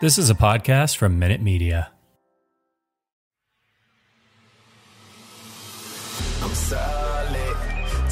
This 0.00 0.18
is 0.18 0.28
a 0.28 0.34
podcast 0.34 0.96
from 0.96 1.18
Minute 1.18 1.40
Media. 1.40 1.90
I'm 6.42 6.50
solid 6.50 7.56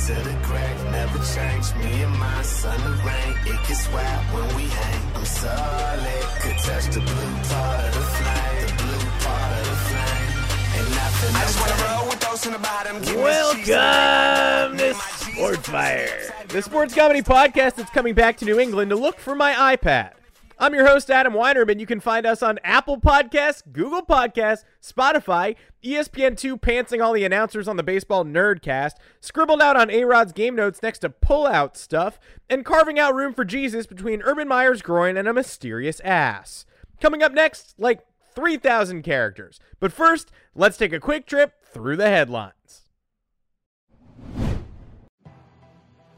to 0.06 0.14
the 0.14 0.38
crack, 0.42 0.76
never 0.92 1.18
change. 1.18 1.74
Me 1.84 2.02
and 2.02 2.18
my 2.18 2.42
son, 2.42 2.80
the 2.80 2.96
rain, 3.02 3.36
it 3.46 3.68
gets 3.68 3.92
wet 3.92 4.20
when 4.32 4.56
we 4.56 4.62
hang. 4.62 5.16
I'm 5.16 5.24
solid, 5.24 6.24
could 6.40 6.58
touch 6.58 6.86
the 6.94 7.00
blue 7.00 7.34
part 7.50 7.84
of 7.84 7.94
the 7.94 8.00
flame, 8.00 8.66
the 8.68 8.82
blue 8.82 9.10
part 9.20 9.52
of 9.58 9.64
the 9.66 9.76
flame. 9.90 10.78
Ain't 10.78 10.90
nothing. 10.90 11.34
I 11.34 11.42
just 11.42 11.60
wanna 11.60 11.98
roll 11.98 12.08
with 12.08 12.20
those 12.20 12.46
in 12.46 12.52
the 12.52 12.58
bottom. 12.58 13.02
Give 13.02 13.16
me 13.16 13.22
the 13.22 13.54
cheese. 13.56 13.68
Welcome 13.68 14.78
to 14.78 14.94
Sports 14.94 15.68
Fire, 15.68 16.32
the 16.48 16.62
sports 16.62 16.94
comedy 16.94 17.22
podcast 17.22 17.74
that's 17.74 17.90
coming 17.90 18.14
back 18.14 18.38
to 18.38 18.44
New 18.44 18.58
England 18.60 18.90
to 18.90 18.96
look 18.96 19.18
for 19.18 19.34
my 19.34 19.76
iPad. 19.76 20.12
I'm 20.58 20.74
your 20.74 20.86
host, 20.86 21.10
Adam 21.10 21.32
Weinerman. 21.32 21.80
You 21.80 21.86
can 21.86 22.00
find 22.00 22.26
us 22.26 22.42
on 22.42 22.58
Apple 22.62 23.00
Podcasts, 23.00 23.62
Google 23.72 24.02
Podcasts, 24.02 24.64
Spotify, 24.82 25.56
E 25.82 25.94
ESPN2 25.94 26.60
pantsing 26.60 27.02
all 27.02 27.12
the 27.12 27.24
announcers 27.24 27.66
on 27.66 27.76
the 27.76 27.82
Baseball 27.82 28.24
Nerdcast, 28.24 28.92
scribbled 29.20 29.62
out 29.62 29.76
on 29.76 29.90
A-Rod's 29.90 30.32
game 30.32 30.54
notes 30.54 30.82
next 30.82 31.00
to 31.00 31.10
pull-out 31.10 31.76
stuff, 31.76 32.20
and 32.48 32.64
carving 32.64 32.98
out 32.98 33.14
room 33.14 33.34
for 33.34 33.44
Jesus 33.44 33.86
between 33.86 34.22
Urban 34.22 34.46
Meyer's 34.46 34.82
groin 34.82 35.16
and 35.16 35.26
a 35.26 35.32
mysterious 35.32 36.00
ass. 36.00 36.66
Coming 37.00 37.22
up 37.22 37.32
next, 37.32 37.74
like 37.78 38.04
3,000 38.34 39.02
characters. 39.02 39.58
But 39.80 39.92
first, 39.92 40.30
let's 40.54 40.76
take 40.76 40.92
a 40.92 41.00
quick 41.00 41.26
trip 41.26 41.54
through 41.64 41.96
the 41.96 42.08
headlines. 42.08 42.81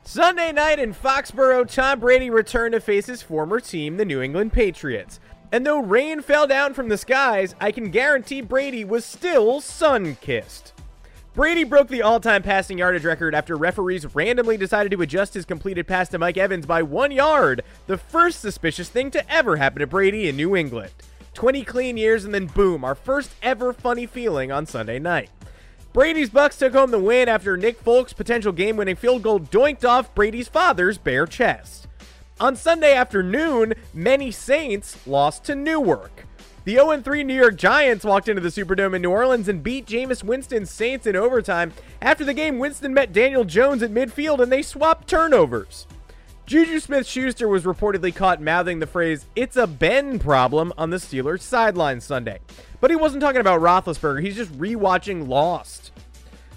Sunday 0.06 0.52
night 0.52 0.78
in 0.78 0.92
Foxborough, 0.92 1.64
Tom 1.64 1.98
Brady 1.98 2.28
returned 2.28 2.72
to 2.72 2.80
face 2.80 3.06
his 3.06 3.22
former 3.22 3.58
team, 3.58 3.96
the 3.96 4.04
New 4.04 4.20
England 4.20 4.52
Patriots. 4.52 5.18
And 5.50 5.64
though 5.64 5.80
rain 5.80 6.20
fell 6.20 6.46
down 6.46 6.74
from 6.74 6.90
the 6.90 6.98
skies, 6.98 7.54
I 7.58 7.72
can 7.72 7.90
guarantee 7.90 8.42
Brady 8.42 8.84
was 8.84 9.06
still 9.06 9.62
sun 9.62 10.18
kissed. 10.20 10.74
Brady 11.32 11.64
broke 11.64 11.88
the 11.88 12.02
all 12.02 12.20
time 12.20 12.42
passing 12.42 12.76
yardage 12.76 13.06
record 13.06 13.34
after 13.34 13.56
referees 13.56 14.14
randomly 14.14 14.58
decided 14.58 14.92
to 14.92 15.00
adjust 15.00 15.32
his 15.32 15.46
completed 15.46 15.86
pass 15.86 16.10
to 16.10 16.18
Mike 16.18 16.36
Evans 16.36 16.66
by 16.66 16.82
one 16.82 17.10
yard, 17.10 17.64
the 17.86 17.96
first 17.96 18.40
suspicious 18.40 18.90
thing 18.90 19.10
to 19.10 19.32
ever 19.32 19.56
happen 19.56 19.80
to 19.80 19.86
Brady 19.86 20.28
in 20.28 20.36
New 20.36 20.54
England. 20.54 20.92
20 21.32 21.64
clean 21.64 21.96
years, 21.96 22.26
and 22.26 22.34
then 22.34 22.46
boom, 22.46 22.84
our 22.84 22.94
first 22.94 23.34
ever 23.42 23.72
funny 23.72 24.04
feeling 24.04 24.52
on 24.52 24.66
Sunday 24.66 24.98
night. 24.98 25.30
Brady's 25.94 26.28
Bucks 26.28 26.58
took 26.58 26.72
home 26.72 26.90
the 26.90 26.98
win 26.98 27.28
after 27.28 27.56
Nick 27.56 27.78
Folk's 27.78 28.12
potential 28.12 28.50
game 28.50 28.76
winning 28.76 28.96
field 28.96 29.22
goal 29.22 29.38
doinked 29.38 29.84
off 29.84 30.12
Brady's 30.12 30.48
father's 30.48 30.98
bare 30.98 31.24
chest. 31.24 31.86
On 32.40 32.56
Sunday 32.56 32.92
afternoon, 32.94 33.74
many 33.92 34.32
Saints 34.32 35.06
lost 35.06 35.44
to 35.44 35.54
Newark. 35.54 36.26
The 36.64 36.74
0 36.74 37.00
3 37.00 37.22
New 37.22 37.36
York 37.36 37.54
Giants 37.54 38.04
walked 38.04 38.28
into 38.28 38.40
the 38.40 38.48
Superdome 38.48 38.96
in 38.96 39.02
New 39.02 39.12
Orleans 39.12 39.46
and 39.46 39.62
beat 39.62 39.86
Jameis 39.86 40.24
Winston's 40.24 40.68
Saints 40.68 41.06
in 41.06 41.14
overtime. 41.14 41.72
After 42.02 42.24
the 42.24 42.34
game, 42.34 42.58
Winston 42.58 42.92
met 42.92 43.12
Daniel 43.12 43.44
Jones 43.44 43.80
at 43.80 43.92
midfield 43.92 44.40
and 44.40 44.50
they 44.50 44.62
swapped 44.62 45.06
turnovers. 45.06 45.86
Juju 46.46 46.80
Smith 46.80 47.06
Schuster 47.06 47.46
was 47.46 47.62
reportedly 47.62 48.12
caught 48.12 48.42
mouthing 48.42 48.80
the 48.80 48.88
phrase, 48.88 49.26
it's 49.36 49.56
a 49.56 49.68
Ben 49.68 50.18
problem 50.18 50.72
on 50.76 50.90
the 50.90 50.96
Steelers 50.96 51.42
sideline 51.42 52.00
Sunday. 52.00 52.40
But 52.80 52.90
he 52.90 52.96
wasn't 52.96 53.22
talking 53.22 53.40
about 53.40 53.60
Roethlisberger, 53.60 54.22
he's 54.22 54.34
just 54.34 54.52
rewatching 54.58 55.28
Lost. 55.28 55.83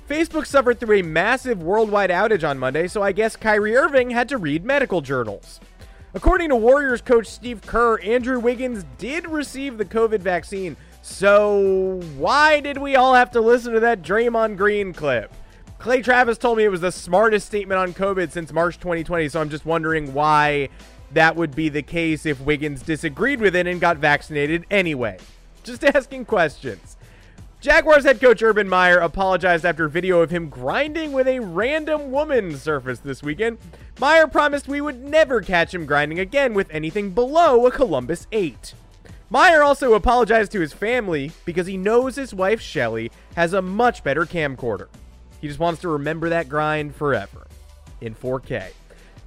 Facebook 0.08 0.46
suffered 0.46 0.80
through 0.80 1.00
a 1.00 1.02
massive 1.02 1.62
worldwide 1.62 2.10
outage 2.10 2.48
on 2.48 2.58
Monday, 2.58 2.88
so 2.88 3.02
I 3.04 3.12
guess 3.12 3.36
Kyrie 3.36 3.76
Irving 3.76 4.12
had 4.12 4.30
to 4.30 4.38
read 4.38 4.64
medical 4.64 5.02
journals. 5.02 5.60
According 6.14 6.50
to 6.50 6.56
Warriors 6.56 7.02
coach 7.02 7.28
Steve 7.28 7.62
Kerr, 7.62 8.00
Andrew 8.02 8.40
Wiggins 8.40 8.86
did 8.98 9.28
receive 9.28 9.78
the 9.78 9.84
COVID 9.84 10.20
vaccine. 10.20 10.78
So 11.02 12.02
why 12.18 12.62
did 12.62 12.78
we 12.78 12.96
all 12.96 13.14
have 13.16 13.32
to 13.32 13.42
listen 13.42 13.74
to 13.74 13.82
that 13.82 14.02
Draymond 14.02 14.56
Green 14.56 14.94
clip? 14.94 15.34
Clay 15.78 16.02
Travis 16.02 16.38
told 16.38 16.58
me 16.58 16.64
it 16.64 16.70
was 16.70 16.82
the 16.82 16.92
smartest 16.92 17.46
statement 17.46 17.80
on 17.80 17.94
COVID 17.94 18.32
since 18.32 18.54
March 18.54 18.80
2020, 18.80 19.28
so 19.28 19.42
I'm 19.42 19.50
just 19.50 19.66
wondering 19.66 20.14
why 20.14 20.70
that 21.12 21.36
would 21.36 21.54
be 21.54 21.68
the 21.68 21.84
case 21.84 22.26
if 22.26 22.40
Wiggins 22.40 22.82
disagreed 22.82 23.42
with 23.42 23.56
it 23.58 23.68
and 23.68 23.82
got 23.82 23.98
vaccinated 23.98 24.66
anyway. 24.72 25.18
Just 25.64 25.84
asking 25.96 26.26
questions. 26.26 26.96
Jaguars 27.60 28.04
head 28.04 28.22
coach 28.22 28.44
Urban 28.44 28.70
Meyer 28.70 29.00
apologized 29.00 29.66
after 29.66 29.88
video 29.88 30.22
of 30.22 30.30
him 30.30 30.48
grinding 30.48 31.12
with 31.12 31.28
a 31.28 31.40
random 31.40 32.12
woman 32.12 32.56
surfaced 32.56 33.04
this 33.04 33.24
weekend. 33.24 33.58
Meyer 34.00 34.28
promised 34.28 34.68
we 34.68 34.80
would 34.80 35.04
never 35.04 35.42
catch 35.42 35.74
him 35.74 35.88
grinding 35.88 36.20
again 36.20 36.54
with 36.54 36.70
anything 36.70 37.10
below 37.10 37.66
a 37.66 37.72
Columbus 37.72 38.28
8. 38.32 38.76
Meyer 39.32 39.64
also 39.64 39.96
apologized 39.96 40.52
to 40.52 40.60
his 40.60 40.72
family 40.72 41.32
because 41.46 41.66
he 41.66 41.78
knows 41.78 42.16
his 42.16 42.32
wife 42.32 42.62
Shelly 42.62 43.12
has 43.36 43.54
a 43.54 43.62
much 43.62 44.04
better 44.04 44.24
camcorder. 44.24 44.88
He 45.42 45.48
just 45.48 45.60
wants 45.60 45.82
to 45.82 45.90
remember 45.90 46.30
that 46.30 46.48
grind 46.48 46.96
forever 46.96 47.48
in 48.02 48.14
4K. 48.14 48.68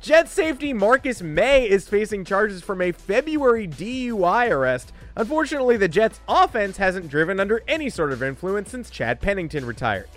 Jet 0.01 0.29
safety 0.29 0.73
Marcus 0.73 1.21
Maye 1.21 1.69
is 1.69 1.89
facing 1.89 2.25
charges 2.25 2.63
from 2.63 2.81
a 2.81 2.93
February 2.93 3.69
DUI 3.69 4.51
arrest. 4.51 4.93
Unfortunately, 5.17 5.77
the 5.77 5.89
Jets' 5.89 6.21
offense 6.29 6.77
hasn't 6.77 7.09
driven 7.09 7.41
under 7.41 7.63
any 7.67 7.91
sort 7.91 8.13
of 8.13 8.23
influence 8.23 8.71
since 8.71 8.91
Chad 8.91 9.21
Pennington 9.21 9.65
retired. 9.65 10.09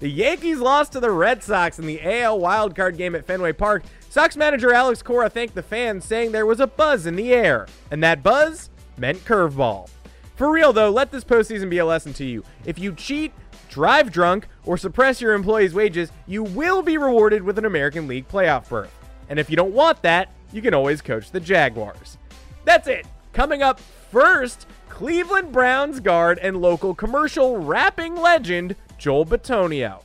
The 0.00 0.10
Yankees 0.10 0.58
lost 0.58 0.92
to 0.92 1.00
the 1.00 1.12
Red 1.12 1.44
Sox 1.44 1.78
in 1.78 1.86
the 1.86 2.00
AL 2.02 2.40
wildcard 2.40 2.96
game 2.96 3.14
at 3.14 3.24
Fenway 3.24 3.52
Park. 3.52 3.84
Sox 4.10 4.36
manager 4.36 4.74
Alex 4.74 5.00
Cora 5.00 5.30
thanked 5.30 5.54
the 5.54 5.62
fans, 5.62 6.04
saying 6.04 6.32
there 6.32 6.44
was 6.44 6.58
a 6.58 6.66
buzz 6.66 7.06
in 7.06 7.14
the 7.14 7.32
air, 7.32 7.68
and 7.90 8.02
that 8.02 8.22
buzz 8.22 8.68
meant 8.96 9.24
curveball. 9.24 9.88
For 10.34 10.50
real 10.50 10.72
though, 10.72 10.90
let 10.90 11.12
this 11.12 11.22
postseason 11.22 11.70
be 11.70 11.78
a 11.78 11.86
lesson 11.86 12.12
to 12.14 12.24
you. 12.24 12.42
If 12.64 12.80
you 12.80 12.94
cheat, 12.96 13.32
drive 13.68 14.10
drunk, 14.10 14.48
or 14.64 14.76
suppress 14.76 15.20
your 15.20 15.34
employees' 15.34 15.72
wages, 15.72 16.10
you 16.26 16.42
will 16.42 16.82
be 16.82 16.98
rewarded 16.98 17.44
with 17.44 17.58
an 17.58 17.64
American 17.64 18.08
League 18.08 18.26
playoff 18.26 18.68
berth. 18.68 18.92
And 19.28 19.38
if 19.38 19.48
you 19.48 19.56
don't 19.56 19.72
want 19.72 20.02
that, 20.02 20.32
you 20.52 20.60
can 20.60 20.74
always 20.74 21.00
coach 21.00 21.30
the 21.30 21.38
Jaguars. 21.38 22.18
That's 22.64 22.88
it. 22.88 23.06
Coming 23.32 23.62
up 23.62 23.80
first, 24.12 24.66
Cleveland 24.90 25.50
Browns 25.50 25.98
guard 25.98 26.38
and 26.40 26.60
local 26.60 26.94
commercial 26.94 27.56
rapping 27.56 28.14
legend 28.14 28.76
Joel 28.98 29.24
Bitonio. 29.24 30.02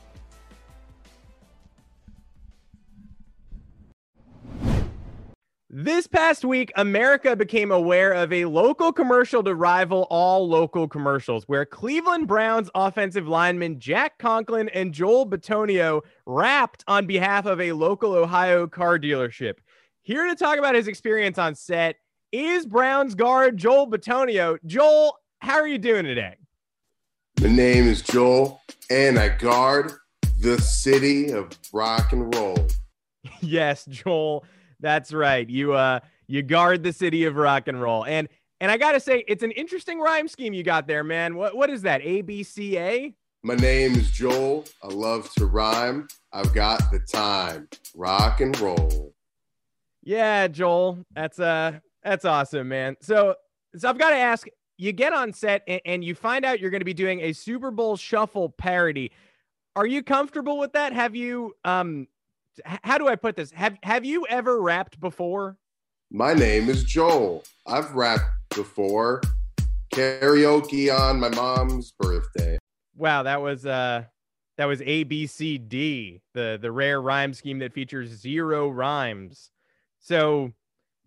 This 5.70 6.06
past 6.06 6.46
week, 6.46 6.72
America 6.76 7.36
became 7.36 7.70
aware 7.70 8.12
of 8.14 8.32
a 8.32 8.46
local 8.46 8.92
commercial 8.92 9.42
to 9.44 9.54
rival 9.54 10.06
all 10.08 10.48
local 10.48 10.88
commercials, 10.88 11.44
where 11.46 11.66
Cleveland 11.66 12.26
Browns 12.26 12.70
offensive 12.74 13.28
lineman 13.28 13.78
Jack 13.78 14.18
Conklin 14.18 14.70
and 14.70 14.94
Joel 14.94 15.28
Bitonio 15.28 16.00
rapped 16.24 16.82
on 16.88 17.06
behalf 17.06 17.44
of 17.44 17.60
a 17.60 17.72
local 17.72 18.14
Ohio 18.14 18.66
car 18.66 18.98
dealership. 18.98 19.58
Here 20.00 20.26
to 20.26 20.34
talk 20.34 20.58
about 20.58 20.74
his 20.74 20.88
experience 20.88 21.36
on 21.36 21.54
set 21.54 21.96
is 22.32 22.66
Browns 22.66 23.14
guard 23.14 23.56
Joel 23.56 23.88
Bitonio. 23.88 24.58
Joel, 24.66 25.18
how 25.40 25.54
are 25.54 25.68
you 25.68 25.78
doing 25.78 26.04
today? 26.04 26.36
My 27.40 27.48
name 27.48 27.86
is 27.86 28.02
Joel, 28.02 28.60
and 28.90 29.18
I 29.18 29.28
guard 29.28 29.92
the 30.40 30.60
city 30.60 31.30
of 31.30 31.50
rock 31.72 32.12
and 32.12 32.34
roll. 32.34 32.66
yes, 33.40 33.84
Joel. 33.86 34.44
That's 34.80 35.12
right. 35.12 35.48
You 35.48 35.72
uh 35.72 36.00
you 36.26 36.42
guard 36.42 36.82
the 36.82 36.92
city 36.92 37.24
of 37.24 37.36
rock 37.36 37.68
and 37.68 37.80
roll. 37.80 38.04
And 38.04 38.28
and 38.60 38.70
I 38.70 38.76
gotta 38.76 39.00
say, 39.00 39.24
it's 39.28 39.42
an 39.42 39.52
interesting 39.52 40.00
rhyme 40.00 40.28
scheme 40.28 40.52
you 40.52 40.62
got 40.62 40.86
there, 40.86 41.04
man. 41.04 41.36
What 41.36 41.56
what 41.56 41.70
is 41.70 41.82
that? 41.82 42.00
A 42.02 42.22
B 42.22 42.42
C 42.42 42.78
A? 42.78 43.14
My 43.44 43.54
name 43.54 43.94
is 43.94 44.10
Joel. 44.10 44.64
I 44.82 44.88
love 44.88 45.32
to 45.34 45.46
rhyme. 45.46 46.08
I've 46.32 46.52
got 46.52 46.90
the 46.90 46.98
time. 46.98 47.68
Rock 47.94 48.40
and 48.40 48.58
roll. 48.60 49.14
Yeah, 50.02 50.48
Joel. 50.48 50.98
That's 51.14 51.38
uh 51.38 51.78
that's 52.02 52.24
awesome, 52.24 52.68
man. 52.68 52.96
So 53.00 53.34
so 53.76 53.88
I've 53.88 53.98
got 53.98 54.10
to 54.10 54.16
ask, 54.16 54.46
you 54.76 54.92
get 54.92 55.12
on 55.12 55.32
set 55.32 55.62
and, 55.66 55.80
and 55.84 56.04
you 56.04 56.14
find 56.14 56.44
out 56.44 56.60
you're 56.60 56.70
gonna 56.70 56.84
be 56.84 56.94
doing 56.94 57.20
a 57.20 57.32
Super 57.32 57.70
Bowl 57.70 57.96
shuffle 57.96 58.50
parody. 58.50 59.10
Are 59.76 59.86
you 59.86 60.02
comfortable 60.02 60.58
with 60.58 60.72
that? 60.72 60.92
Have 60.92 61.14
you 61.14 61.54
um 61.64 62.06
h- 62.66 62.80
how 62.82 62.98
do 62.98 63.08
I 63.08 63.16
put 63.16 63.36
this? 63.36 63.50
Have 63.52 63.76
have 63.82 64.04
you 64.04 64.26
ever 64.28 64.60
rapped 64.60 65.00
before? 65.00 65.58
My 66.10 66.32
name 66.32 66.70
is 66.70 66.84
Joel. 66.84 67.44
I've 67.66 67.94
rapped 67.94 68.24
before. 68.54 69.20
Karaoke 69.92 70.96
on 70.96 71.18
my 71.18 71.28
mom's 71.30 71.92
birthday. 71.98 72.58
Wow, 72.96 73.24
that 73.24 73.42
was 73.42 73.66
uh 73.66 74.04
that 74.56 74.66
was 74.66 74.80
ABCD, 74.80 76.20
the 76.34 76.58
the 76.60 76.72
rare 76.72 77.00
rhyme 77.00 77.34
scheme 77.34 77.58
that 77.60 77.72
features 77.72 78.10
zero 78.10 78.68
rhymes. 78.68 79.50
So 80.00 80.52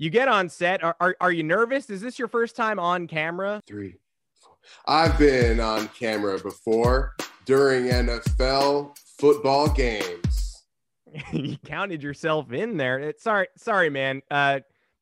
you 0.02 0.10
get 0.10 0.28
on 0.28 0.50
set. 0.50 0.84
Are, 0.84 0.96
are, 1.00 1.16
are 1.22 1.32
you 1.32 1.44
nervous? 1.44 1.88
Is 1.92 2.02
this 2.02 2.18
your 2.18 2.28
first 2.28 2.56
time 2.56 2.80
on 2.80 3.06
camera? 3.06 3.62
Three. 3.68 3.98
Four. 4.42 4.56
I've 4.88 5.16
been 5.20 5.60
on 5.60 5.90
camera 5.90 6.40
before 6.40 7.16
during 7.46 7.86
NFL 7.86 8.98
football 9.20 9.70
games. 9.70 10.64
you 11.32 11.56
counted 11.64 12.02
yourself 12.02 12.52
in 12.52 12.78
there. 12.78 12.98
It, 12.98 13.22
sorry, 13.22 13.46
sorry, 13.58 13.92
man. 13.92 14.24
Uh, 14.32 14.62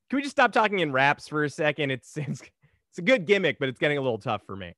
can 0.10 0.18
we 0.18 0.22
just 0.22 0.36
stop 0.36 0.52
talking 0.52 0.80
in 0.80 0.92
raps 0.92 1.30
for 1.30 1.46
a 1.46 1.50
second? 1.50 1.92
It's 1.92 2.18
it's 2.18 2.42
it's 2.42 2.98
a 2.98 3.02
good 3.02 3.26
gimmick, 3.26 3.58
but 3.58 3.70
it's 3.70 3.80
getting 3.80 4.00
a 4.00 4.02
little 4.02 4.18
tough 4.18 4.42
for 4.46 4.58
me. 4.58 4.74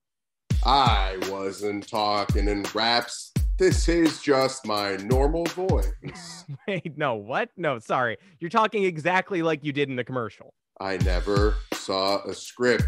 I 0.63 1.17
wasn't 1.31 1.87
talking 1.87 2.47
in 2.47 2.63
raps. 2.75 3.33
This 3.57 3.87
is 3.87 4.21
just 4.21 4.65
my 4.65 4.95
normal 4.97 5.45
voice. 5.45 6.45
Wait, 6.67 6.97
no, 6.97 7.15
what? 7.15 7.49
No, 7.57 7.77
sorry. 7.79 8.17
You're 8.39 8.49
talking 8.49 8.85
exactly 8.85 9.43
like 9.43 9.63
you 9.63 9.71
did 9.71 9.89
in 9.89 9.95
the 9.95 10.03
commercial. 10.03 10.53
I 10.79 10.97
never 10.97 11.55
saw 11.73 12.23
a 12.23 12.33
script. 12.33 12.85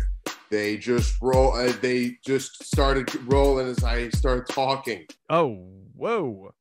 They 0.50 0.78
just 0.78 1.16
roll. 1.22 1.54
Uh, 1.54 1.74
they 1.82 2.18
just 2.26 2.64
started 2.64 3.14
rolling 3.32 3.68
as 3.68 3.84
I 3.84 4.10
started 4.10 4.48
talking. 4.52 5.06
Oh, 5.30 5.68
whoa. 5.96 6.54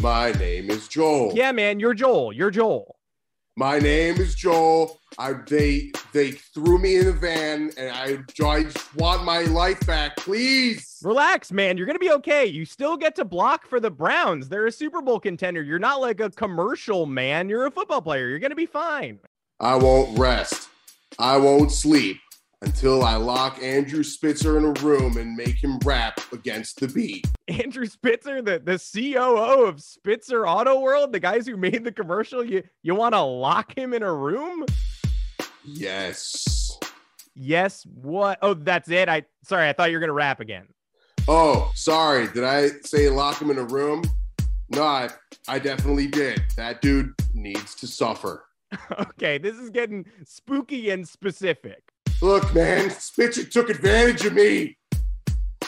My 0.00 0.32
name 0.32 0.70
is 0.70 0.88
Joel. 0.88 1.32
Yeah, 1.34 1.52
man, 1.52 1.80
you're 1.80 1.94
Joel. 1.94 2.32
You're 2.32 2.50
Joel. 2.50 2.95
My 3.58 3.78
name 3.78 4.16
is 4.16 4.34
Joel. 4.34 5.00
I 5.18 5.32
they 5.32 5.90
they 6.12 6.32
threw 6.32 6.78
me 6.78 6.98
in 6.98 7.08
a 7.08 7.12
van, 7.12 7.70
and 7.78 7.90
I, 7.90 8.18
I 8.46 8.64
just 8.64 8.94
want 8.96 9.24
my 9.24 9.42
life 9.44 9.80
back, 9.86 10.18
please. 10.18 10.98
Relax, 11.02 11.50
man. 11.50 11.78
You're 11.78 11.86
gonna 11.86 11.98
be 11.98 12.10
okay. 12.12 12.44
You 12.44 12.66
still 12.66 12.98
get 12.98 13.14
to 13.16 13.24
block 13.24 13.66
for 13.66 13.80
the 13.80 13.90
Browns. 13.90 14.50
They're 14.50 14.66
a 14.66 14.72
Super 14.72 15.00
Bowl 15.00 15.18
contender. 15.18 15.62
You're 15.62 15.78
not 15.78 16.02
like 16.02 16.20
a 16.20 16.28
commercial 16.28 17.06
man. 17.06 17.48
You're 17.48 17.64
a 17.64 17.70
football 17.70 18.02
player. 18.02 18.28
You're 18.28 18.40
gonna 18.40 18.54
be 18.54 18.66
fine. 18.66 19.20
I 19.58 19.76
won't 19.76 20.18
rest. 20.18 20.68
I 21.18 21.38
won't 21.38 21.72
sleep 21.72 22.18
until 22.62 23.04
I 23.04 23.16
lock 23.16 23.62
Andrew 23.62 24.02
Spitzer 24.02 24.56
in 24.58 24.64
a 24.64 24.72
room 24.82 25.16
and 25.16 25.36
make 25.36 25.62
him 25.62 25.78
rap 25.84 26.20
against 26.32 26.80
the 26.80 26.88
beat. 26.88 27.26
Andrew 27.48 27.86
Spitzer, 27.86 28.42
the, 28.42 28.58
the 28.58 28.78
COO 28.78 29.66
of 29.66 29.80
Spitzer 29.82 30.46
Auto 30.46 30.80
World, 30.80 31.12
the 31.12 31.20
guys 31.20 31.46
who 31.46 31.56
made 31.56 31.84
the 31.84 31.92
commercial, 31.92 32.44
you 32.44 32.62
you 32.82 32.94
want 32.94 33.14
to 33.14 33.20
lock 33.20 33.76
him 33.76 33.92
in 33.92 34.02
a 34.02 34.12
room? 34.12 34.64
Yes. 35.64 36.78
Yes. 37.34 37.84
What? 37.86 38.38
Oh, 38.42 38.54
that's 38.54 38.90
it. 38.90 39.08
I 39.08 39.24
sorry, 39.44 39.68
I 39.68 39.72
thought 39.72 39.90
you 39.90 39.96
were 39.96 40.00
gonna 40.00 40.12
rap 40.12 40.40
again. 40.40 40.66
Oh, 41.28 41.70
sorry. 41.74 42.28
Did 42.28 42.44
I 42.44 42.68
say 42.82 43.08
lock 43.08 43.40
him 43.40 43.50
in 43.50 43.58
a 43.58 43.64
room? 43.64 44.02
No, 44.70 44.82
I, 44.82 45.10
I 45.48 45.58
definitely 45.58 46.06
did. 46.06 46.42
That 46.56 46.80
dude 46.82 47.12
needs 47.34 47.74
to 47.76 47.86
suffer. 47.86 48.44
okay, 49.00 49.38
this 49.38 49.56
is 49.56 49.70
getting 49.70 50.06
spooky 50.24 50.90
and 50.90 51.06
specific. 51.06 51.82
Look, 52.22 52.54
man, 52.54 52.88
Spitzer 52.90 53.44
took 53.44 53.68
advantage 53.68 54.24
of 54.24 54.32
me. 54.32 54.78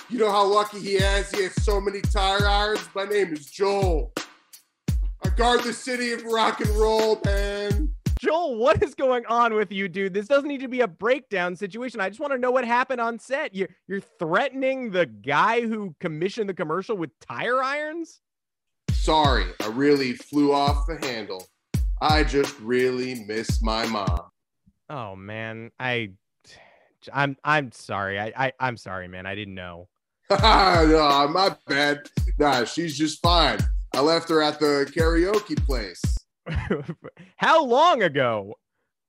You 0.08 0.18
know 0.18 0.30
how 0.30 0.46
lucky 0.46 0.80
he 0.80 0.94
is? 0.94 1.30
He 1.30 1.42
has 1.42 1.62
so 1.62 1.78
many 1.78 2.00
tire 2.00 2.46
irons. 2.46 2.88
My 2.94 3.04
name 3.04 3.34
is 3.34 3.46
Joel. 3.46 4.14
I 5.22 5.28
guard 5.36 5.62
the 5.62 5.74
city 5.74 6.12
of 6.12 6.24
rock 6.24 6.60
and 6.62 6.70
roll, 6.70 7.20
man. 7.22 7.94
Joel, 8.18 8.56
what 8.56 8.82
is 8.82 8.94
going 8.94 9.26
on 9.26 9.54
with 9.54 9.70
you, 9.70 9.88
dude? 9.88 10.14
This 10.14 10.26
doesn't 10.26 10.48
need 10.48 10.60
to 10.60 10.68
be 10.68 10.80
a 10.80 10.88
breakdown 10.88 11.54
situation. 11.54 12.00
I 12.00 12.08
just 12.08 12.18
want 12.18 12.32
to 12.32 12.38
know 12.38 12.50
what 12.50 12.64
happened 12.64 13.02
on 13.02 13.18
set. 13.18 13.54
You're 13.54 13.68
you're 13.86 14.00
threatening 14.00 14.90
the 14.90 15.04
guy 15.04 15.60
who 15.60 15.94
commissioned 16.00 16.48
the 16.48 16.54
commercial 16.54 16.96
with 16.96 17.10
tire 17.20 17.62
irons? 17.62 18.20
Sorry, 18.90 19.44
I 19.62 19.66
really 19.68 20.14
flew 20.14 20.52
off 20.52 20.86
the 20.86 20.96
handle. 21.06 21.46
I 22.00 22.24
just 22.24 22.58
really 22.60 23.24
miss 23.26 23.62
my 23.62 23.86
mom. 23.86 24.22
Oh 24.90 25.14
man, 25.14 25.70
I 25.78 26.12
I'm 27.12 27.36
I'm 27.44 27.72
sorry. 27.72 28.18
I, 28.18 28.32
I 28.36 28.52
I'm 28.60 28.76
sorry, 28.76 29.08
man. 29.08 29.26
I 29.26 29.34
didn't 29.34 29.54
know. 29.54 29.88
no, 30.30 31.28
my 31.32 31.56
bad. 31.66 32.00
Nah, 32.38 32.64
she's 32.64 32.96
just 32.96 33.22
fine. 33.22 33.58
I 33.94 34.00
left 34.00 34.28
her 34.28 34.42
at 34.42 34.60
the 34.60 34.90
karaoke 34.94 35.56
place. 35.64 36.02
How 37.36 37.64
long 37.64 38.02
ago? 38.02 38.54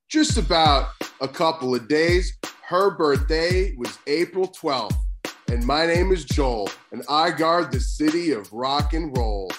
Just 0.10 0.38
about 0.38 0.90
a 1.22 1.28
couple 1.28 1.76
of 1.76 1.88
days. 1.88 2.38
Her 2.66 2.92
birthday 2.92 3.76
was 3.76 3.98
April 4.08 4.48
12th, 4.48 4.96
and 5.52 5.66
my 5.66 5.86
name 5.86 6.12
is 6.12 6.24
Joel, 6.24 6.70
and 6.92 7.04
I 7.10 7.32
guard 7.32 7.72
the 7.72 7.80
city 7.80 8.32
of 8.32 8.52
rock 8.54 8.94
and 8.94 9.16
roll. 9.18 9.52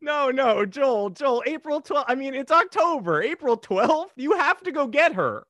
No, 0.00 0.30
no, 0.30 0.64
Joel, 0.66 1.10
Joel, 1.10 1.42
April 1.46 1.80
12th. 1.80 2.04
I 2.08 2.14
mean, 2.14 2.34
it's 2.34 2.52
October. 2.52 3.22
April 3.22 3.56
12th? 3.56 4.10
You 4.16 4.32
have 4.32 4.62
to 4.62 4.72
go 4.72 4.86
get 4.86 5.14
her. 5.14 5.46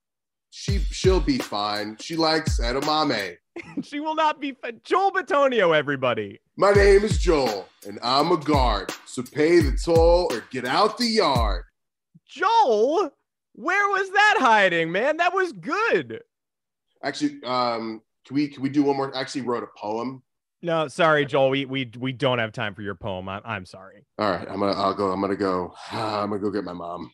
She 0.50 0.78
she'll 0.78 1.20
be 1.20 1.38
fine. 1.38 1.96
She 2.00 2.16
likes 2.16 2.60
edamame. 2.60 3.36
she 3.82 4.00
will 4.00 4.14
not 4.14 4.40
be 4.40 4.52
fa- 4.52 4.72
Joel 4.84 5.12
Bitonio, 5.12 5.76
everybody. 5.76 6.40
My 6.56 6.72
name 6.72 7.04
is 7.04 7.18
Joel, 7.18 7.68
and 7.86 7.98
I'm 8.02 8.32
a 8.32 8.36
guard. 8.36 8.92
So 9.06 9.22
pay 9.22 9.60
the 9.60 9.76
toll 9.76 10.28
or 10.32 10.44
get 10.50 10.64
out 10.64 10.98
the 10.98 11.06
yard. 11.06 11.64
Joel, 12.26 13.10
where 13.52 13.88
was 13.88 14.10
that 14.10 14.36
hiding, 14.40 14.90
man? 14.92 15.18
That 15.18 15.34
was 15.34 15.52
good. 15.52 16.20
Actually, 17.02 17.42
um, 17.44 18.02
can 18.26 18.34
we 18.34 18.48
can 18.48 18.62
we 18.62 18.68
do 18.68 18.82
one 18.82 18.96
more? 18.96 19.14
I 19.14 19.20
actually 19.20 19.42
wrote 19.42 19.62
a 19.62 19.78
poem. 19.78 20.22
No, 20.60 20.88
sorry, 20.88 21.24
Joel. 21.24 21.50
We 21.50 21.66
we 21.66 21.90
we 21.98 22.12
don't 22.12 22.38
have 22.38 22.52
time 22.52 22.74
for 22.74 22.82
your 22.82 22.94
poem. 22.94 23.28
I'm 23.28 23.42
I'm 23.44 23.66
sorry. 23.66 24.06
All 24.18 24.30
right, 24.30 24.48
I'm 24.48 24.60
gonna 24.60 24.72
I'll 24.72 24.94
go. 24.94 25.12
I'm 25.12 25.20
gonna 25.20 25.36
go. 25.36 25.74
I'm 25.92 26.30
gonna 26.30 26.40
go 26.40 26.50
get 26.50 26.64
my 26.64 26.72
mom. 26.72 27.12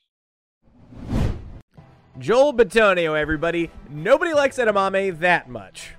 Joel 2.19 2.55
Bitonio, 2.55 3.19
everybody. 3.19 3.71
Nobody 3.91 4.35
likes 4.35 4.59
edamame 4.59 5.19
that 5.19 5.49
much. 5.49 5.95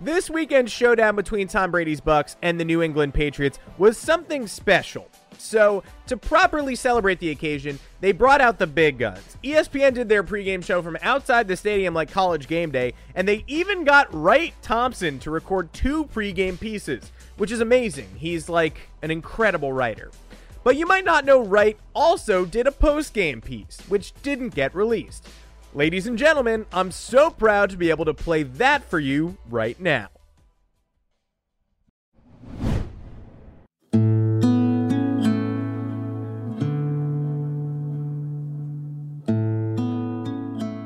This 0.00 0.28
weekend's 0.28 0.72
showdown 0.72 1.14
between 1.14 1.46
Tom 1.46 1.70
Brady's 1.70 2.00
Bucks 2.00 2.36
and 2.42 2.58
the 2.58 2.64
New 2.64 2.82
England 2.82 3.14
Patriots 3.14 3.60
was 3.78 3.96
something 3.96 4.48
special. 4.48 5.08
So, 5.38 5.84
to 6.08 6.16
properly 6.16 6.74
celebrate 6.74 7.20
the 7.20 7.30
occasion, 7.30 7.78
they 8.00 8.10
brought 8.10 8.40
out 8.40 8.58
the 8.58 8.66
big 8.66 8.98
guns. 8.98 9.36
ESPN 9.44 9.94
did 9.94 10.08
their 10.08 10.24
pregame 10.24 10.64
show 10.64 10.82
from 10.82 10.98
outside 11.00 11.46
the 11.46 11.56
stadium 11.56 11.94
like 11.94 12.10
college 12.10 12.48
game 12.48 12.72
day, 12.72 12.94
and 13.14 13.28
they 13.28 13.44
even 13.46 13.84
got 13.84 14.12
Wright 14.12 14.54
Thompson 14.62 15.20
to 15.20 15.30
record 15.30 15.72
two 15.72 16.06
pregame 16.06 16.58
pieces, 16.58 17.12
which 17.36 17.52
is 17.52 17.60
amazing. 17.60 18.08
He's 18.16 18.48
like 18.48 18.88
an 19.02 19.12
incredible 19.12 19.72
writer. 19.72 20.10
But 20.64 20.76
you 20.76 20.86
might 20.86 21.04
not 21.04 21.24
know 21.24 21.42
Wright 21.42 21.76
also 21.94 22.44
did 22.44 22.66
a 22.66 22.72
postgame 22.72 23.44
piece, 23.44 23.78
which 23.88 24.12
didn't 24.22 24.54
get 24.54 24.74
released. 24.74 25.28
Ladies 25.74 26.06
and 26.06 26.18
gentlemen, 26.18 26.66
I'm 26.70 26.90
so 26.90 27.30
proud 27.30 27.70
to 27.70 27.78
be 27.78 27.88
able 27.88 28.04
to 28.04 28.12
play 28.12 28.42
that 28.42 28.84
for 28.90 29.00
you 29.00 29.38
right 29.48 29.80
now. 29.80 30.08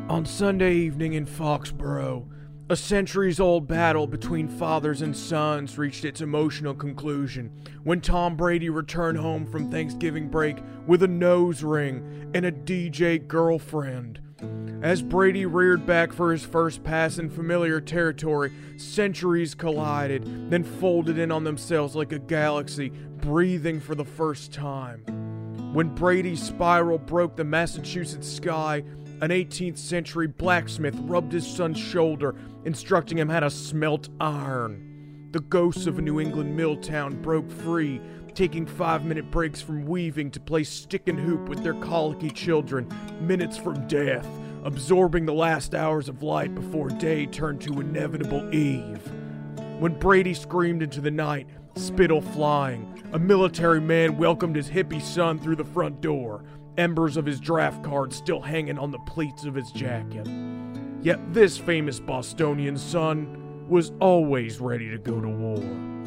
On 0.09 0.25
Sunday 0.25 0.77
evening 0.77 1.15
in 1.15 1.27
Foxborough, 1.27 2.29
a 2.71 2.77
centuries 2.77 3.41
old 3.41 3.67
battle 3.67 4.07
between 4.07 4.47
fathers 4.49 5.03
and 5.03 5.17
sons 5.17 5.77
reached 5.77 6.05
its 6.05 6.21
emotional 6.21 6.75
conclusion 6.75 7.51
when 7.83 8.01
Tom 8.01 8.37
Brady 8.37 8.71
returned 8.71 9.19
home 9.19 9.47
from 9.47 9.69
Thanksgiving 9.69 10.29
break 10.29 10.59
with 10.87 11.03
a 11.03 11.09
nose 11.09 11.65
ring 11.65 12.31
and 12.35 12.47
a 12.47 12.53
DJ 12.53 13.27
girlfriend. 13.27 14.21
As 14.83 15.03
Brady 15.03 15.47
reared 15.47 15.87
back 15.87 16.13
for 16.13 16.31
his 16.31 16.45
first 16.45 16.85
pass 16.85 17.19
in 17.19 17.31
familiar 17.31 17.81
territory, 17.81 18.53
centuries 18.77 19.55
collided, 19.55 20.51
then 20.51 20.63
folded 20.63 21.19
in 21.19 21.33
on 21.33 21.45
themselves 21.45 21.97
like 21.97 22.13
a 22.13 22.19
galaxy, 22.19 22.91
breathing 22.91 23.81
for 23.81 23.95
the 23.95 24.05
first 24.05 24.53
time. 24.53 25.03
When 25.73 25.95
Brady's 25.95 26.43
spiral 26.43 26.99
broke 26.99 27.37
the 27.37 27.45
Massachusetts 27.45 28.31
sky, 28.31 28.85
an 29.23 29.31
18th 29.31 29.79
century 29.79 30.27
blacksmith 30.27 30.97
rubbed 31.01 31.33
his 31.33 31.47
son's 31.47 31.79
shoulder, 31.79 32.35
instructing 32.65 33.19
him 33.19 33.29
how 33.29 33.41
to 33.41 33.51
smelt 33.51 34.11
iron. 34.21 35.29
The 35.33 35.41
ghosts 35.41 35.87
of 35.87 35.99
a 35.99 36.03
New 36.03 36.21
England 36.21 36.55
mill 36.57 36.77
town 36.77 37.21
broke 37.23 37.51
free, 37.51 38.01
taking 38.37 38.67
five 38.67 39.03
minute 39.05 39.31
breaks 39.31 39.63
from 39.63 39.87
weaving 39.87 40.31
to 40.31 40.39
play 40.39 40.63
stick 40.63 41.09
and 41.09 41.19
hoop 41.19 41.49
with 41.49 41.63
their 41.65 41.75
colicky 41.75 42.31
children, 42.31 42.87
minutes 43.19 43.57
from 43.57 43.89
death, 43.89 44.29
absorbing 44.63 45.25
the 45.25 45.33
last 45.33 45.75
hours 45.75 46.07
of 46.09 46.23
light 46.23 46.55
before 46.55 46.91
day 46.91 47.25
turned 47.25 47.63
to 47.63 47.81
inevitable 47.81 48.55
eve. 48.55 49.01
When 49.79 49.99
Brady 49.99 50.35
screamed 50.35 50.83
into 50.83 51.01
the 51.01 51.11
night, 51.11 51.47
spittle 51.77 52.21
flying, 52.21 53.03
a 53.13 53.19
military 53.19 53.81
man 53.81 54.19
welcomed 54.19 54.57
his 54.57 54.69
hippie 54.69 55.01
son 55.01 55.39
through 55.39 55.57
the 55.57 55.65
front 55.65 56.03
door, 56.03 56.45
embers 56.77 57.17
of 57.17 57.25
his 57.25 57.41
draft 57.41 57.83
card 57.83 58.13
still 58.13 58.43
hanging 58.43 58.79
on 58.79 58.91
the 58.91 58.99
pleats 59.07 59.45
of 59.45 59.55
his 59.55 59.71
jacket. 59.73 60.29
Yet 61.01 61.21
this 61.33 61.57
famous 61.57 62.01
Bostonian 62.01 62.77
son 62.77 63.67
was 63.67 63.93
always 63.99 64.61
ready 64.61 64.91
to 64.91 64.99
go 64.99 65.21
to 65.21 65.29
war. 65.29 66.06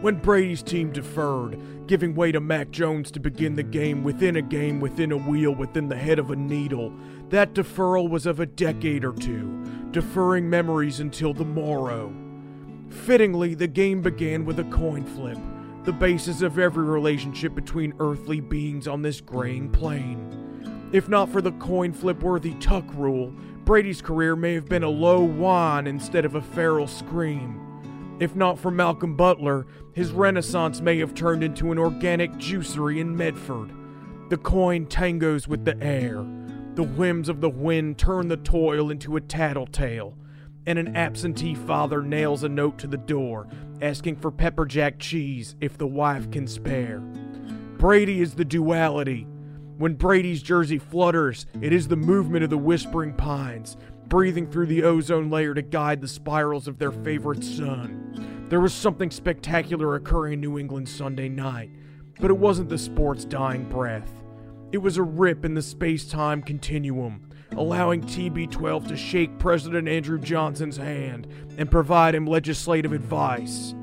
When 0.00 0.16
Brady's 0.16 0.62
team 0.62 0.92
deferred, 0.92 1.86
giving 1.86 2.14
way 2.14 2.32
to 2.32 2.40
Mac 2.40 2.70
Jones 2.70 3.10
to 3.10 3.20
begin 3.20 3.54
the 3.54 3.62
game 3.62 4.02
within 4.02 4.36
a 4.36 4.42
game, 4.42 4.80
within 4.80 5.12
a 5.12 5.16
wheel, 5.18 5.54
within 5.54 5.90
the 5.90 5.96
head 5.96 6.18
of 6.18 6.30
a 6.30 6.36
needle, 6.36 6.90
that 7.28 7.52
deferral 7.52 8.08
was 8.08 8.24
of 8.24 8.40
a 8.40 8.46
decade 8.46 9.04
or 9.04 9.12
two, 9.12 9.62
deferring 9.90 10.48
memories 10.48 11.00
until 11.00 11.34
the 11.34 11.44
morrow. 11.44 12.14
Fittingly, 12.88 13.54
the 13.54 13.66
game 13.66 14.00
began 14.00 14.46
with 14.46 14.58
a 14.58 14.64
coin 14.64 15.04
flip, 15.04 15.36
the 15.84 15.92
basis 15.92 16.40
of 16.40 16.58
every 16.58 16.84
relationship 16.84 17.54
between 17.54 17.92
earthly 18.00 18.40
beings 18.40 18.88
on 18.88 19.02
this 19.02 19.20
graying 19.20 19.68
plane. 19.68 20.88
If 20.92 21.10
not 21.10 21.28
for 21.28 21.42
the 21.42 21.52
coin 21.52 21.92
flip 21.92 22.22
worthy 22.22 22.54
tuck 22.54 22.86
rule, 22.94 23.34
Brady's 23.66 24.00
career 24.00 24.34
may 24.34 24.54
have 24.54 24.66
been 24.66 24.82
a 24.82 24.88
low 24.88 25.20
whine 25.20 25.86
instead 25.86 26.24
of 26.24 26.36
a 26.36 26.40
feral 26.40 26.86
scream. 26.86 27.69
If 28.20 28.36
not 28.36 28.58
for 28.58 28.70
Malcolm 28.70 29.16
Butler, 29.16 29.66
his 29.94 30.12
renaissance 30.12 30.82
may 30.82 30.98
have 30.98 31.14
turned 31.14 31.42
into 31.42 31.72
an 31.72 31.78
organic 31.78 32.32
juicery 32.32 33.00
in 33.00 33.16
Medford. 33.16 33.72
The 34.28 34.36
coin 34.36 34.84
tangos 34.86 35.48
with 35.48 35.64
the 35.64 35.82
air. 35.82 36.24
The 36.74 36.82
whims 36.82 37.30
of 37.30 37.40
the 37.40 37.48
wind 37.48 37.96
turn 37.96 38.28
the 38.28 38.36
toil 38.36 38.90
into 38.90 39.16
a 39.16 39.22
tattletale. 39.22 40.18
And 40.66 40.78
an 40.78 40.94
absentee 40.94 41.54
father 41.54 42.02
nails 42.02 42.44
a 42.44 42.48
note 42.50 42.78
to 42.80 42.86
the 42.86 42.98
door, 42.98 43.48
asking 43.80 44.16
for 44.16 44.30
pepper 44.30 44.66
jack 44.66 44.98
cheese 44.98 45.56
if 45.62 45.78
the 45.78 45.86
wife 45.86 46.30
can 46.30 46.46
spare. 46.46 46.98
Brady 47.78 48.20
is 48.20 48.34
the 48.34 48.44
duality. 48.44 49.26
When 49.78 49.94
Brady's 49.94 50.42
jersey 50.42 50.76
flutters, 50.76 51.46
it 51.62 51.72
is 51.72 51.88
the 51.88 51.96
movement 51.96 52.44
of 52.44 52.50
the 52.50 52.58
whispering 52.58 53.14
pines, 53.14 53.78
breathing 54.10 54.50
through 54.50 54.66
the 54.66 54.82
ozone 54.82 55.30
layer 55.30 55.54
to 55.54 55.62
guide 55.62 56.00
the 56.00 56.08
spirals 56.08 56.66
of 56.66 56.78
their 56.78 56.90
favorite 56.90 57.44
sun. 57.44 58.46
There 58.50 58.60
was 58.60 58.74
something 58.74 59.08
spectacular 59.08 59.94
occurring 59.94 60.34
in 60.34 60.40
New 60.40 60.58
England 60.58 60.88
Sunday 60.88 61.28
night, 61.28 61.70
but 62.20 62.30
it 62.30 62.36
wasn't 62.36 62.68
the 62.68 62.76
sport's 62.76 63.24
dying 63.24 63.68
breath. 63.68 64.10
It 64.72 64.78
was 64.78 64.96
a 64.96 65.02
rip 65.04 65.44
in 65.44 65.54
the 65.54 65.62
space 65.62 66.08
time 66.08 66.42
continuum, 66.42 67.30
allowing 67.52 68.02
TB12 68.02 68.88
to 68.88 68.96
shake 68.96 69.38
President 69.38 69.88
Andrew 69.88 70.18
Johnson's 70.18 70.76
hand 70.76 71.28
and 71.56 71.70
provide 71.70 72.16
him 72.16 72.26
legislative 72.26 72.92
advice. 72.92 73.76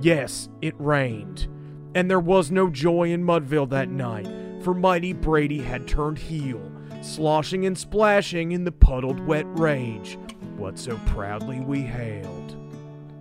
Yes, 0.00 0.48
it 0.62 0.74
rained. 0.78 1.48
And 1.96 2.08
there 2.08 2.20
was 2.20 2.52
no 2.52 2.70
joy 2.70 3.10
in 3.10 3.24
Mudville 3.24 3.68
that 3.70 3.88
night, 3.88 4.28
for 4.62 4.74
mighty 4.74 5.12
Brady 5.12 5.60
had 5.60 5.88
turned 5.88 6.18
heel 6.18 6.75
sloshing 7.04 7.66
and 7.66 7.76
splashing 7.76 8.52
in 8.52 8.64
the 8.64 8.72
puddled 8.72 9.20
wet 9.20 9.46
rage, 9.58 10.18
what 10.56 10.78
so 10.78 10.98
proudly 11.06 11.60
we 11.60 11.82
hailed. 11.82 12.56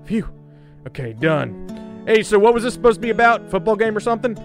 Phew. 0.05 0.29
Okay, 0.87 1.13
done. 1.13 2.03
Hey, 2.05 2.21
so 2.21 2.37
what 2.37 2.53
was 2.53 2.63
this 2.63 2.73
supposed 2.73 2.97
to 2.97 3.01
be 3.01 3.09
about? 3.09 3.49
Football 3.49 3.75
game 3.75 3.97
or 3.97 3.99
something? 3.99 4.35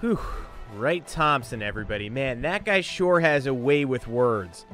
Whew. 0.00 0.18
Wright 0.74 1.06
Thompson, 1.06 1.62
everybody. 1.62 2.10
Man, 2.10 2.42
that 2.42 2.64
guy 2.64 2.80
sure 2.80 3.20
has 3.20 3.46
a 3.46 3.54
way 3.54 3.84
with 3.84 4.06
words. 4.06 4.66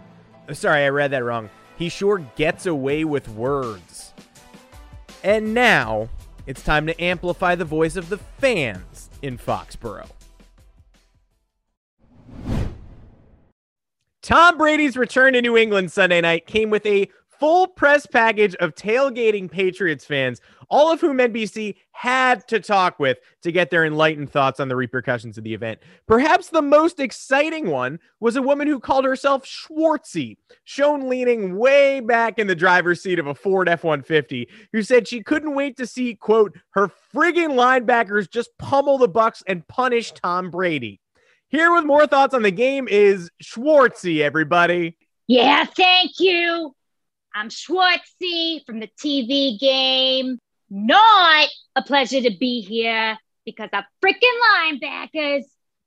Uh, 0.49 0.55
sorry, 0.55 0.85
I 0.85 0.89
read 0.89 1.13
that 1.13 1.23
wrong. 1.23 1.49
He 1.77 1.89
sure 1.89 2.19
gets 2.37 2.67
away 2.67 3.05
with 3.05 3.29
words. 3.29 4.13
And 5.23 5.55
now, 5.55 6.09
it's 6.47 6.63
time 6.63 6.87
to 6.87 7.01
amplify 7.01 7.55
the 7.55 7.65
voice 7.65 7.95
of 7.95 8.09
the 8.09 8.19
fans 8.19 9.11
in 9.23 9.39
Foxborough. 9.39 10.09
Tom 14.23 14.57
Brady's 14.57 14.97
return 14.97 15.33
to 15.33 15.43
New 15.43 15.57
England 15.57 15.91
Sunday 15.91 16.21
night 16.21 16.47
came 16.47 16.71
with 16.71 16.87
a 16.87 17.09
full 17.27 17.67
press 17.67 18.07
package 18.07 18.55
of 18.57 18.73
tailgating 18.77 19.51
Patriots 19.51 20.05
fans, 20.05 20.41
all 20.71 20.93
of 20.93 21.01
whom 21.01 21.19
NBC 21.19 21.75
had 21.91 22.47
to 22.47 22.61
talk 22.61 23.01
with 23.01 23.19
to 23.43 23.51
get 23.51 23.71
their 23.71 23.85
enlightened 23.85 24.31
thoughts 24.31 24.61
on 24.61 24.69
the 24.69 24.77
repercussions 24.77 25.39
of 25.39 25.43
the 25.43 25.53
event. 25.53 25.81
Perhaps 26.07 26.51
the 26.51 26.63
most 26.63 27.01
exciting 27.01 27.69
one 27.69 27.99
was 28.21 28.37
a 28.37 28.43
woman 28.43 28.69
who 28.69 28.79
called 28.79 29.05
herself 29.05 29.45
Schwartzy, 29.45 30.37
shown 30.63 31.09
leaning 31.09 31.57
way 31.57 31.99
back 31.99 32.39
in 32.39 32.47
the 32.47 32.55
driver's 32.55 33.03
seat 33.03 33.19
of 33.19 33.27
a 33.27 33.35
Ford 33.35 33.69
F 33.69 33.83
150, 33.83 34.49
who 34.73 34.85
said 34.85 35.09
she 35.09 35.21
couldn't 35.21 35.57
wait 35.57 35.77
to 35.79 35.87
see, 35.87 36.15
quote, 36.15 36.57
her 36.75 36.89
friggin' 37.13 37.57
linebackers 37.57 38.31
just 38.31 38.57
pummel 38.57 38.99
the 38.99 39.09
Bucks 39.09 39.43
and 39.49 39.67
punish 39.67 40.13
Tom 40.13 40.49
Brady. 40.49 41.01
Here 41.53 41.71
with 41.71 41.85
more 41.85 42.07
thoughts 42.07 42.33
on 42.33 42.41
the 42.41 42.51
game 42.51 42.89
is 42.89 43.31
Schwartzy, 43.45 44.21
everybody. 44.23 44.97
Yeah, 45.27 45.67
thank 45.67 46.13
you. 46.19 46.75
I'm 47.35 47.51
Schwartzy 47.51 48.65
from 48.65 48.81
the 48.81 48.89
TV 48.99 49.61
game. 49.61 50.39
Not 50.71 51.49
a 51.77 51.83
pleasure 51.83 52.23
to 52.23 52.31
be 52.41 52.63
here 52.63 53.19
because 53.45 53.69
our 53.75 53.85
freaking 54.03 54.81
linebackers 54.83 55.43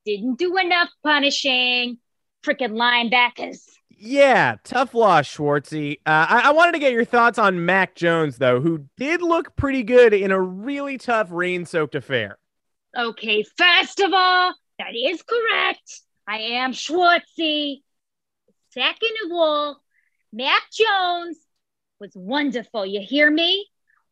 didn't 0.06 0.38
do 0.38 0.56
enough 0.56 0.90
punishing. 1.02 1.98
Freaking 2.46 2.74
linebackers. 2.74 3.64
Yeah, 3.90 4.58
tough 4.64 4.94
loss, 4.94 5.26
Schwartzy. 5.26 5.96
Uh, 6.06 6.28
I-, 6.30 6.42
I 6.46 6.52
wanted 6.52 6.74
to 6.74 6.80
get 6.80 6.94
your 6.94 7.06
thoughts 7.06 7.40
on 7.40 7.66
Mac 7.66 7.96
Jones, 7.96 8.38
though, 8.38 8.62
who 8.62 8.86
did 8.98 9.24
look 9.24 9.56
pretty 9.56 9.82
good 9.82 10.14
in 10.14 10.30
a 10.30 10.40
really 10.40 11.00
tough 11.00 11.32
rain 11.32 11.66
soaked 11.66 11.96
affair. 11.96 12.38
Okay, 12.96 13.44
first 13.58 14.00
of 14.00 14.14
all, 14.14 14.54
that 14.80 14.96
is 14.96 15.22
correct. 15.22 16.02
I 16.28 16.38
am 16.38 16.74
Schwartzy. 16.74 17.82
Second 18.72 19.12
of 19.26 19.32
all, 19.32 19.78
Mac 20.34 20.62
Jones 20.72 21.38
was 22.00 22.12
wonderful. 22.16 22.86
You 22.86 23.02
hear 23.02 23.30
me? 23.30 23.68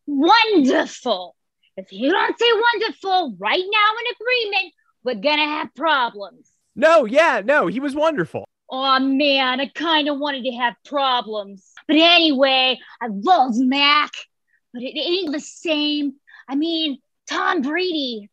Wonderful. 0.06 1.36
If 1.76 1.92
you 1.92 2.12
don't 2.12 2.40
say 2.40 2.46
wonderful 2.54 3.36
right 3.40 3.64
now 3.64 3.92
in 4.00 4.16
agreement, 4.22 4.74
we're 5.04 5.16
going 5.16 5.40
to 5.40 5.54
have 5.54 5.74
problems. 5.76 6.50
No, 6.76 7.06
yeah, 7.06 7.42
no, 7.44 7.68
he 7.68 7.80
was 7.80 7.96
wonderful. 7.96 8.46
Oh 8.70 9.00
man, 9.00 9.60
I 9.60 9.68
kind 9.68 10.08
of 10.08 10.18
wanted 10.18 10.46
to 10.46 10.52
have 10.52 10.76
problems. 10.86 11.72
But 11.88 11.98
anyway, 11.98 12.80
I 13.02 13.08
love 13.10 13.52
Mac, 13.56 14.12
but 14.74 14.82
it 14.82 14.98
ain't 14.98 15.32
the 15.32 15.40
same. 15.40 16.14
I 16.48 16.56
mean, 16.56 17.00
Tom 17.30 17.62
Brady 17.62 18.30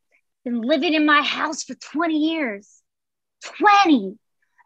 been 0.50 0.62
living 0.62 0.95
in 0.95 1.07
my 1.07 1.23
house 1.23 1.62
for 1.62 1.75
20 1.75 2.14
years. 2.14 2.69
20. 3.59 4.19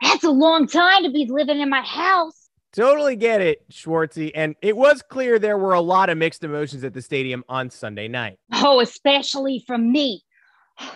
That's 0.03 0.25
a 0.25 0.31
long 0.31 0.67
time 0.67 1.05
to 1.05 1.11
be 1.11 1.27
living 1.29 1.61
in 1.61 1.69
my 1.71 1.83
house. 1.83 2.49
Totally 2.73 3.15
get 3.15 3.41
it, 3.41 3.69
Schwartzy. 3.71 4.33
And 4.35 4.57
it 4.61 4.77
was 4.77 5.03
clear 5.03 5.39
there 5.39 5.59
were 5.59 5.75
a 5.75 5.81
lot 5.81 6.11
of 6.11 6.19
mixed 6.19 6.43
emotions 6.43 6.83
at 6.83 6.93
the 6.93 7.03
stadium 7.03 7.45
on 7.49 7.71
Sunday 7.71 8.09
night. 8.09 8.39
Oh, 8.53 8.81
especially 8.81 9.63
from 9.67 9.93
me. 9.93 10.23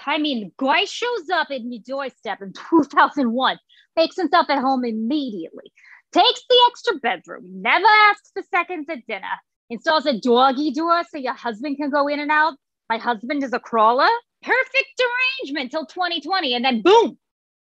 I 0.06 0.18
mean, 0.18 0.40
the 0.40 0.64
guy 0.64 0.84
shows 0.86 1.30
up 1.32 1.48
at 1.52 1.60
your 1.62 1.80
doorstep 1.86 2.42
in 2.42 2.52
2001, 2.70 3.58
makes 3.96 4.16
himself 4.16 4.50
at 4.50 4.58
home 4.58 4.84
immediately, 4.84 5.72
takes 6.12 6.42
the 6.48 6.58
extra 6.68 6.96
bedroom, 6.96 7.44
never 7.62 7.86
asks 7.86 8.32
for 8.34 8.42
seconds 8.50 8.86
at 8.90 9.06
dinner, 9.06 9.26
installs 9.70 10.06
a 10.06 10.18
doggy 10.18 10.72
door 10.72 11.04
so 11.08 11.16
your 11.16 11.34
husband 11.34 11.76
can 11.76 11.90
go 11.90 12.08
in 12.08 12.18
and 12.18 12.32
out. 12.32 12.54
My 12.90 12.98
husband 12.98 13.44
is 13.44 13.52
a 13.52 13.60
crawler. 13.60 14.08
Perfect 14.42 15.02
arrangement 15.42 15.70
till 15.70 15.86
2020. 15.86 16.54
And 16.54 16.64
then 16.64 16.82
boom, 16.82 17.18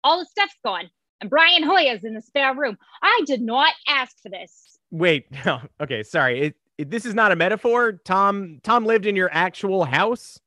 all 0.03 0.19
the 0.19 0.27
stuff's 0.27 0.57
gone. 0.65 0.91
And 1.21 1.31
Brian 1.31 1.63
Hoyer's 1.63 2.05
in 2.05 2.15
the 2.15 2.23
spare 2.23 2.55
room. 2.55 2.77
I 3.03 3.23
did 3.27 3.41
not 3.41 3.73
ask 3.89 4.17
for 4.23 4.29
this. 4.29 4.79
Wait, 4.91 5.27
no, 5.47 5.61
okay, 5.81 6.03
sorry. 6.03 6.41
It, 6.41 6.57
it, 6.79 6.91
this 6.91 7.05
is 7.05 7.15
not 7.15 7.33
a 7.33 7.37
metaphor. 7.37 7.93
Tom 8.05 8.61
Tom 8.63 8.85
lived 8.85 9.07
in 9.07 9.17
your 9.17 9.31
actual 9.33 9.85
house? 9.85 10.41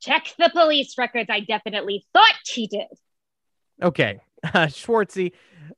Check 0.00 0.34
the 0.38 0.50
police 0.50 0.96
records. 0.98 1.30
I 1.30 1.40
definitely 1.40 2.04
thought 2.12 2.34
he 2.46 2.66
did. 2.66 2.86
Okay. 3.82 4.20
Uh, 4.42 4.48
Schwartzy, 4.66 5.32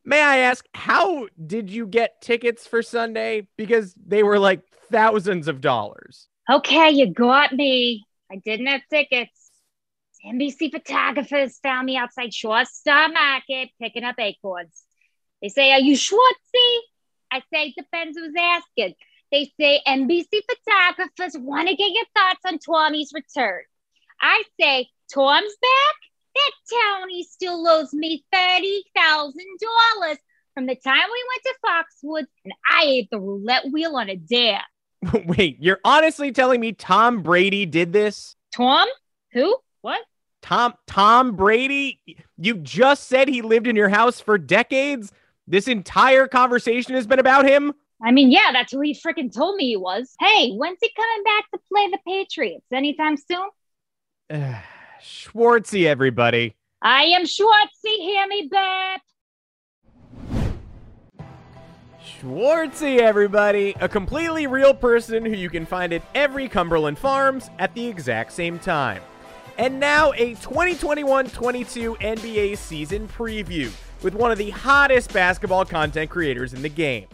may 0.05 0.21
I 0.21 0.38
ask, 0.38 0.67
how 0.75 1.29
did 1.45 1.71
you 1.71 1.87
get 1.87 2.21
tickets 2.21 2.67
for 2.67 2.83
Sunday? 2.83 3.49
Because 3.57 3.95
they 3.95 4.23
were 4.23 4.38
like 4.38 4.62
thousands 4.91 5.49
of 5.49 5.61
dollars. 5.61 6.29
Okay, 6.50 6.91
you 6.91 7.12
got 7.12 7.53
me. 7.53 8.07
I 8.31 8.37
didn't 8.37 8.67
have 8.67 8.83
tickets. 8.91 9.46
NBC 10.26 10.73
photographers 10.73 11.59
found 11.62 11.87
me 11.87 11.97
outside 11.97 12.35
Shaw 12.35 12.64
Star 12.64 13.09
Market 13.09 13.71
picking 13.80 14.04
up 14.04 14.16
acorns. 14.18 14.83
They 15.40 15.49
say, 15.49 15.73
Are 15.73 15.80
you 15.80 15.95
Schwartzy? 15.95 16.78
I 17.30 17.42
say, 17.52 17.73
Depends 17.76 18.18
who's 18.18 18.35
asking. 18.38 18.95
They 19.30 19.52
say, 19.59 19.80
NBC 19.87 20.26
photographers 20.49 21.37
want 21.38 21.68
to 21.68 21.76
get 21.76 21.90
your 21.90 22.04
thoughts 22.16 22.40
on 22.47 22.59
Tommy's 22.59 23.12
return. 23.12 23.62
I 24.21 24.42
say, 24.59 24.88
Tom's 25.12 25.54
back? 25.61 25.95
That 26.35 27.00
Tony 27.00 27.23
still 27.23 27.66
owes 27.66 27.92
me 27.92 28.25
$30,000 28.33 30.16
from 30.54 30.66
the 30.66 30.76
time 30.76 31.04
we 31.12 31.25
went 31.28 31.42
to 31.45 31.54
Foxwoods 31.64 32.26
and 32.45 32.52
I 32.71 32.85
ate 32.85 33.09
the 33.11 33.21
roulette 33.21 33.71
wheel 33.71 33.97
on 33.97 34.11
a 34.11 34.16
dare. 34.16 34.62
Wait, 35.26 35.56
you're 35.61 35.80
honestly 35.85 36.33
telling 36.33 36.61
me 36.61 36.73
Tom 36.73 37.23
Brady 37.23 37.64
did 37.64 37.92
this? 37.92 38.37
Tom? 38.54 38.87
Who? 39.33 39.56
What? 39.80 40.00
Tom 40.47 40.75
Tom 40.87 41.35
Brady, 41.35 42.00
you 42.38 42.59
just 42.59 43.09
said 43.09 43.26
he 43.26 43.43
lived 43.43 43.67
in 43.67 43.75
your 43.75 43.88
house 43.88 44.21
for 44.21 44.38
decades. 44.38 45.12
This 45.49 45.67
entire 45.67 46.29
conversation 46.29 46.95
has 46.95 47.05
been 47.05 47.19
about 47.19 47.49
him. 47.49 47.73
I 48.00 48.12
mean, 48.12 48.31
yeah, 48.31 48.53
that's 48.53 48.71
who 48.71 48.81
he 48.81 48.95
freaking 48.95 49.35
told 49.35 49.57
me 49.57 49.71
he 49.71 49.76
was. 49.76 50.15
Hey, 50.21 50.53
when's 50.53 50.79
he 50.81 50.93
coming 50.95 51.25
back 51.25 51.50
to 51.50 51.59
play 51.69 51.88
the 51.91 51.99
Patriots? 52.07 52.67
Anytime 52.73 53.17
soon? 53.17 53.49
Schwartzy, 55.03 55.87
everybody. 55.87 56.55
I 56.81 57.03
am 57.07 57.25
Schwartzy, 57.25 57.97
hear 57.97 58.29
me, 58.29 58.49
Bep. 58.49 59.00
Schwartzy, 62.00 62.99
everybody. 62.99 63.75
A 63.81 63.88
completely 63.88 64.47
real 64.47 64.75
person 64.75 65.25
who 65.25 65.35
you 65.35 65.50
can 65.50 65.67
find 65.67 65.93
at 65.93 66.03
every 66.15 66.49
Cumberland 66.49 66.99
Farms 66.99 67.50
at 67.59 67.75
the 67.75 67.85
exact 67.85 68.31
same 68.31 68.61
time. 68.61 69.03
And 69.59 69.81
now 69.81 70.13
a 70.13 70.35
2021 70.35 71.31
22 71.31 71.95
NBA 71.95 72.59
season 72.59 73.09
preview 73.09 73.73
with 74.03 74.15
one 74.15 74.31
of 74.31 74.37
the 74.37 74.51
hottest 74.51 75.13
basketball 75.15 75.65
content 75.65 76.11
creators 76.11 76.53
in 76.53 76.61
the 76.61 76.69
game. 76.69 77.07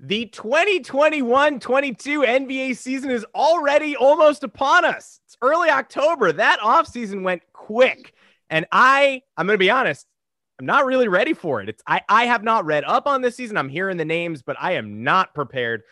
The 0.00 0.26
2021 0.26 1.60
22 1.60 2.22
NBA 2.22 2.76
season 2.76 3.10
is 3.10 3.26
already 3.34 3.94
almost 3.96 4.44
upon 4.44 4.86
us. 4.86 5.20
It's 5.26 5.36
early 5.42 5.68
October. 5.68 6.32
That 6.32 6.60
offseason 6.60 7.22
went 7.22 7.42
quick. 7.52 8.14
And 8.48 8.66
I, 8.72 9.22
I'm 9.36 9.46
going 9.46 9.54
to 9.54 9.58
be 9.58 9.70
honest, 9.70 10.06
I'm 10.58 10.66
not 10.66 10.86
really 10.86 11.08
ready 11.08 11.34
for 11.34 11.60
it. 11.60 11.68
It's 11.68 11.82
I, 11.86 12.00
I 12.08 12.24
have 12.24 12.42
not 12.42 12.64
read 12.64 12.84
up 12.84 13.06
on 13.06 13.20
this 13.20 13.36
season. 13.36 13.56
I'm 13.56 13.68
hearing 13.68 13.96
the 13.96 14.04
names, 14.04 14.42
but 14.42 14.56
I 14.58 14.72
am 14.72 15.04
not 15.04 15.34
prepared. 15.34 15.82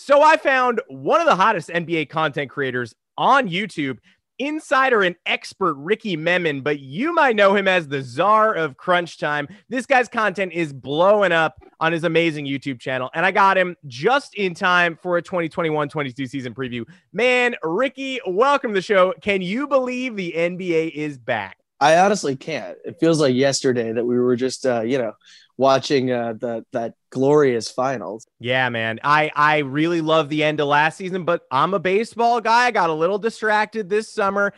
So 0.00 0.22
I 0.22 0.36
found 0.36 0.80
one 0.86 1.20
of 1.20 1.26
the 1.26 1.34
hottest 1.34 1.70
NBA 1.70 2.08
content 2.08 2.48
creators 2.50 2.94
on 3.18 3.48
YouTube, 3.48 3.98
insider 4.38 5.02
and 5.02 5.16
expert 5.26 5.74
Ricky 5.74 6.16
Memon, 6.16 6.60
but 6.60 6.78
you 6.78 7.12
might 7.12 7.34
know 7.34 7.56
him 7.56 7.66
as 7.66 7.88
the 7.88 8.00
czar 8.00 8.54
of 8.54 8.76
crunch 8.76 9.18
time. 9.18 9.48
This 9.68 9.86
guy's 9.86 10.08
content 10.08 10.52
is 10.52 10.72
blowing 10.72 11.32
up 11.32 11.56
on 11.80 11.90
his 11.90 12.04
amazing 12.04 12.46
YouTube 12.46 12.78
channel, 12.78 13.10
and 13.12 13.26
I 13.26 13.32
got 13.32 13.58
him 13.58 13.74
just 13.88 14.36
in 14.36 14.54
time 14.54 14.96
for 15.02 15.16
a 15.16 15.22
2021-22 15.22 16.28
season 16.28 16.54
preview. 16.54 16.84
Man, 17.12 17.56
Ricky, 17.64 18.20
welcome 18.24 18.70
to 18.70 18.74
the 18.74 18.80
show. 18.80 19.14
Can 19.20 19.42
you 19.42 19.66
believe 19.66 20.14
the 20.14 20.32
NBA 20.32 20.92
is 20.92 21.18
back? 21.18 21.58
I 21.80 21.98
honestly 21.98 22.36
can't. 22.36 22.78
It 22.84 22.98
feels 23.00 23.20
like 23.20 23.34
yesterday 23.34 23.90
that 23.90 24.04
we 24.04 24.18
were 24.18 24.36
just, 24.36 24.64
uh, 24.64 24.82
you 24.82 24.98
know, 24.98 25.14
watching 25.58 26.10
uh, 26.10 26.32
the 26.32 26.64
that 26.72 26.94
glorious 27.10 27.70
finals. 27.70 28.26
Yeah, 28.40 28.70
man. 28.70 29.00
I 29.04 29.30
I 29.36 29.58
really 29.58 30.00
love 30.00 30.30
the 30.30 30.42
end 30.42 30.60
of 30.60 30.68
last 30.68 30.96
season, 30.96 31.24
but 31.24 31.42
I'm 31.50 31.74
a 31.74 31.78
baseball 31.78 32.40
guy. 32.40 32.66
I 32.66 32.70
got 32.70 32.88
a 32.88 32.94
little 32.94 33.18
distracted 33.18 33.90
this 33.90 34.10
summer. 34.10 34.54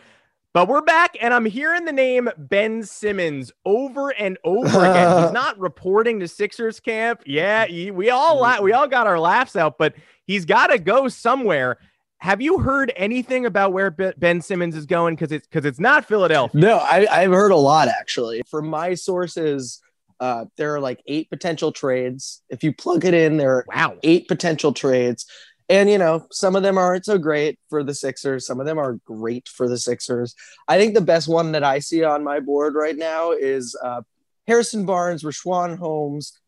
But 0.52 0.66
we're 0.66 0.82
back, 0.82 1.16
and 1.20 1.32
I'm 1.32 1.44
hearing 1.44 1.84
the 1.84 1.92
name 1.92 2.28
Ben 2.36 2.82
Simmons 2.82 3.52
over 3.64 4.10
and 4.10 4.36
over 4.42 4.66
again. 4.66 5.22
he's 5.22 5.32
not 5.32 5.56
reporting 5.60 6.18
to 6.20 6.28
Sixers 6.28 6.80
camp. 6.80 7.22
Yeah, 7.24 7.66
he, 7.66 7.92
we 7.92 8.10
all 8.10 8.40
la- 8.40 8.60
we 8.60 8.72
all 8.72 8.88
got 8.88 9.06
our 9.06 9.20
laughs 9.20 9.54
out, 9.54 9.78
but 9.78 9.94
he's 10.26 10.44
got 10.44 10.68
to 10.68 10.78
go 10.78 11.06
somewhere. 11.06 11.78
Have 12.18 12.42
you 12.42 12.58
heard 12.58 12.92
anything 12.96 13.46
about 13.46 13.72
where 13.72 13.92
Ben 13.92 14.40
Simmons 14.40 14.74
is 14.74 14.86
going? 14.86 15.14
Because 15.14 15.30
it's 15.30 15.46
because 15.46 15.64
it's 15.64 15.78
not 15.78 16.04
Philadelphia. 16.04 16.60
No, 16.60 16.78
I, 16.78 17.06
I've 17.08 17.30
heard 17.30 17.52
a 17.52 17.56
lot 17.56 17.86
actually. 17.86 18.42
From 18.50 18.66
my 18.66 18.94
sources, 18.94 19.80
uh, 20.20 20.44
there 20.56 20.74
are 20.74 20.80
like 20.80 21.02
eight 21.06 21.30
potential 21.30 21.72
trades. 21.72 22.42
If 22.50 22.62
you 22.62 22.72
plug 22.72 23.04
it 23.04 23.14
in, 23.14 23.38
there 23.38 23.56
are 23.56 23.64
wow. 23.68 23.96
eight 24.02 24.28
potential 24.28 24.72
trades. 24.72 25.26
And 25.70 25.88
you 25.88 25.98
know, 25.98 26.26
some 26.30 26.56
of 26.56 26.62
them 26.62 26.76
aren't 26.76 27.06
so 27.06 27.16
great 27.16 27.58
for 27.68 27.82
the 27.82 27.94
Sixers. 27.94 28.46
Some 28.46 28.60
of 28.60 28.66
them 28.66 28.78
are 28.78 28.98
great 29.04 29.48
for 29.48 29.68
the 29.68 29.78
Sixers. 29.78 30.34
I 30.68 30.78
think 30.78 30.94
the 30.94 31.00
best 31.00 31.28
one 31.28 31.52
that 31.52 31.64
I 31.64 31.78
see 31.78 32.04
on 32.04 32.24
my 32.24 32.40
board 32.40 32.74
right 32.74 32.96
now 32.96 33.30
is 33.30 33.76
uh, 33.82 34.02
Harrison 34.46 34.84
Barnes, 34.84 35.22
Richaun 35.22 35.78
Holmes, 35.78 36.38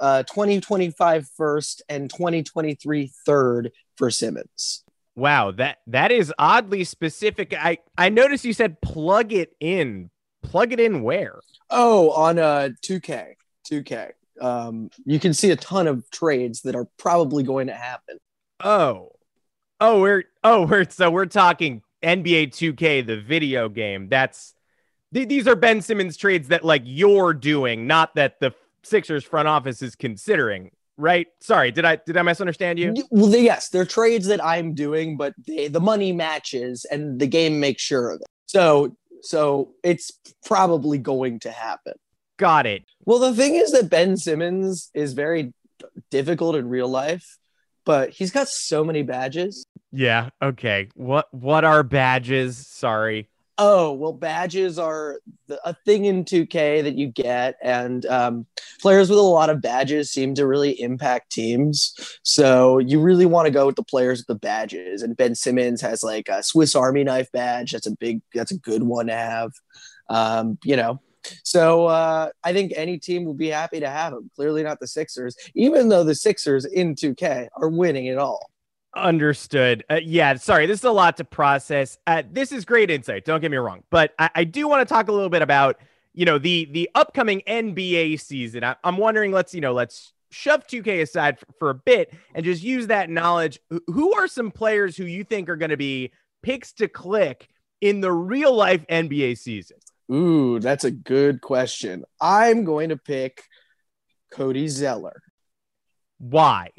uh, 0.00 0.22
2025 0.22 1.28
first 1.36 1.82
and 1.88 2.08
2023 2.08 3.12
third 3.26 3.72
for 3.96 4.10
Simmons. 4.10 4.84
Wow, 5.16 5.52
that 5.52 5.78
that 5.88 6.10
is 6.10 6.32
oddly 6.38 6.84
specific. 6.84 7.54
I 7.56 7.78
I 7.96 8.08
noticed 8.08 8.44
you 8.44 8.52
said 8.52 8.80
plug 8.80 9.32
it 9.32 9.54
in. 9.60 10.10
Plug 10.44 10.72
it 10.72 10.80
in 10.80 11.02
where? 11.02 11.40
Oh, 11.70 12.10
on 12.10 12.38
uh 12.38 12.70
2K. 12.86 13.34
2K. 13.70 14.12
Um 14.40 14.90
you 15.04 15.18
can 15.18 15.34
see 15.34 15.50
a 15.50 15.56
ton 15.56 15.86
of 15.86 16.08
trades 16.10 16.62
that 16.62 16.74
are 16.74 16.88
probably 16.98 17.42
going 17.42 17.66
to 17.68 17.74
happen. 17.74 18.18
Oh. 18.62 19.12
Oh, 19.80 20.00
we're 20.00 20.24
oh, 20.42 20.66
we're 20.66 20.88
so 20.88 21.10
we're 21.10 21.26
talking 21.26 21.82
NBA 22.02 22.48
2K 22.48 23.06
the 23.06 23.20
video 23.20 23.68
game. 23.68 24.08
That's 24.08 24.54
th- 25.12 25.28
these 25.28 25.48
are 25.48 25.56
Ben 25.56 25.82
Simmons 25.82 26.16
trades 26.16 26.48
that 26.48 26.64
like 26.64 26.82
you're 26.84 27.34
doing, 27.34 27.86
not 27.86 28.14
that 28.14 28.40
the 28.40 28.54
Sixers 28.82 29.24
front 29.24 29.48
office 29.48 29.82
is 29.82 29.96
considering 29.96 30.70
right? 30.96 31.26
Sorry, 31.40 31.70
did 31.70 31.84
I 31.84 31.96
did 31.96 32.16
I 32.16 32.22
misunderstand 32.22 32.78
you? 32.78 32.94
Well, 33.10 33.30
they, 33.30 33.42
yes, 33.42 33.68
they're 33.68 33.84
trades 33.84 34.26
that 34.26 34.44
I'm 34.44 34.74
doing, 34.74 35.16
but 35.16 35.34
they, 35.46 35.68
the 35.68 35.80
money 35.80 36.12
matches 36.12 36.84
and 36.90 37.20
the 37.20 37.26
game 37.26 37.60
makes 37.60 37.82
sure 37.82 38.10
of 38.10 38.20
it. 38.20 38.26
So 38.46 38.96
so 39.24 39.74
it's 39.82 40.10
probably 40.44 40.98
going 40.98 41.40
to 41.40 41.50
happen. 41.50 41.94
Got 42.36 42.66
it. 42.66 42.84
Well, 43.04 43.18
the 43.18 43.34
thing 43.34 43.54
is 43.54 43.72
that 43.72 43.90
Ben 43.90 44.16
Simmons 44.16 44.90
is 44.92 45.12
very 45.12 45.52
difficult 46.10 46.56
in 46.56 46.68
real 46.68 46.88
life, 46.88 47.38
but 47.84 48.10
he's 48.10 48.30
got 48.30 48.48
so 48.48 48.84
many 48.84 49.02
badges. 49.02 49.66
Yeah. 49.92 50.30
Okay. 50.42 50.88
What 50.94 51.32
what 51.32 51.64
are 51.64 51.82
badges? 51.82 52.66
Sorry. 52.68 53.28
Oh, 53.56 53.92
well, 53.92 54.12
badges 54.12 54.80
are 54.80 55.20
a 55.64 55.74
thing 55.84 56.06
in 56.06 56.24
2K 56.24 56.82
that 56.82 56.96
you 56.96 57.06
get, 57.06 57.54
and 57.62 58.04
um, 58.06 58.46
players 58.80 59.08
with 59.08 59.18
a 59.18 59.22
lot 59.22 59.48
of 59.48 59.62
badges 59.62 60.10
seem 60.10 60.34
to 60.34 60.46
really 60.46 60.80
impact 60.80 61.30
teams. 61.30 61.94
So 62.24 62.78
you 62.78 63.00
really 63.00 63.26
want 63.26 63.46
to 63.46 63.52
go 63.52 63.66
with 63.66 63.76
the 63.76 63.84
players 63.84 64.18
with 64.18 64.26
the 64.26 64.34
badges. 64.34 65.02
And 65.02 65.16
Ben 65.16 65.36
Simmons 65.36 65.80
has 65.82 66.02
like 66.02 66.28
a 66.28 66.42
Swiss 66.42 66.74
Army 66.74 67.04
knife 67.04 67.30
badge. 67.30 67.70
That's 67.70 67.86
a 67.86 67.94
big, 67.94 68.22
that's 68.34 68.50
a 68.50 68.58
good 68.58 68.82
one 68.82 69.06
to 69.06 69.14
have. 69.14 69.52
Um, 70.08 70.58
you 70.64 70.74
know, 70.74 71.00
so 71.42 71.86
uh, 71.86 72.30
I 72.42 72.52
think 72.52 72.72
any 72.74 72.98
team 72.98 73.24
will 73.24 73.34
be 73.34 73.48
happy 73.48 73.80
to 73.80 73.88
have 73.88 74.12
him. 74.12 74.30
Clearly 74.34 74.62
not 74.62 74.80
the 74.80 74.88
Sixers, 74.88 75.36
even 75.54 75.88
though 75.88 76.04
the 76.04 76.14
Sixers 76.14 76.64
in 76.64 76.94
2K 76.94 77.48
are 77.56 77.68
winning 77.68 78.06
it 78.06 78.18
all. 78.18 78.50
Understood. 78.96 79.84
Uh, 79.90 80.00
yeah, 80.02 80.34
sorry, 80.36 80.66
this 80.66 80.80
is 80.80 80.84
a 80.84 80.90
lot 80.90 81.16
to 81.16 81.24
process. 81.24 81.98
Uh, 82.06 82.22
this 82.30 82.52
is 82.52 82.64
great 82.64 82.90
insight. 82.90 83.24
Don't 83.24 83.40
get 83.40 83.50
me 83.50 83.56
wrong, 83.56 83.82
but 83.90 84.14
I, 84.18 84.30
I 84.34 84.44
do 84.44 84.68
want 84.68 84.86
to 84.86 84.92
talk 84.92 85.08
a 85.08 85.12
little 85.12 85.30
bit 85.30 85.42
about 85.42 85.80
you 86.12 86.24
know 86.24 86.38
the 86.38 86.66
the 86.66 86.88
upcoming 86.94 87.42
NBA 87.46 88.20
season. 88.20 88.62
I, 88.62 88.76
am 88.84 88.96
wondering. 88.96 89.32
Let's 89.32 89.52
you 89.52 89.60
know 89.60 89.72
let's 89.72 90.12
shove 90.30 90.66
2K 90.66 91.02
aside 91.02 91.38
for, 91.38 91.46
for 91.58 91.70
a 91.70 91.74
bit 91.74 92.12
and 92.34 92.44
just 92.44 92.62
use 92.62 92.88
that 92.88 93.10
knowledge. 93.10 93.58
Who 93.86 94.14
are 94.14 94.28
some 94.28 94.50
players 94.50 94.96
who 94.96 95.04
you 95.04 95.24
think 95.24 95.48
are 95.48 95.56
going 95.56 95.70
to 95.70 95.76
be 95.76 96.12
picks 96.42 96.72
to 96.74 96.88
click 96.88 97.48
in 97.80 98.00
the 98.00 98.12
real 98.12 98.54
life 98.54 98.86
NBA 98.88 99.38
season? 99.38 99.78
Ooh, 100.12 100.60
that's 100.60 100.84
a 100.84 100.90
good 100.90 101.40
question. 101.40 102.04
I'm 102.20 102.64
going 102.64 102.90
to 102.90 102.96
pick 102.96 103.42
Cody 104.30 104.68
Zeller. 104.68 105.22
Why? 106.18 106.70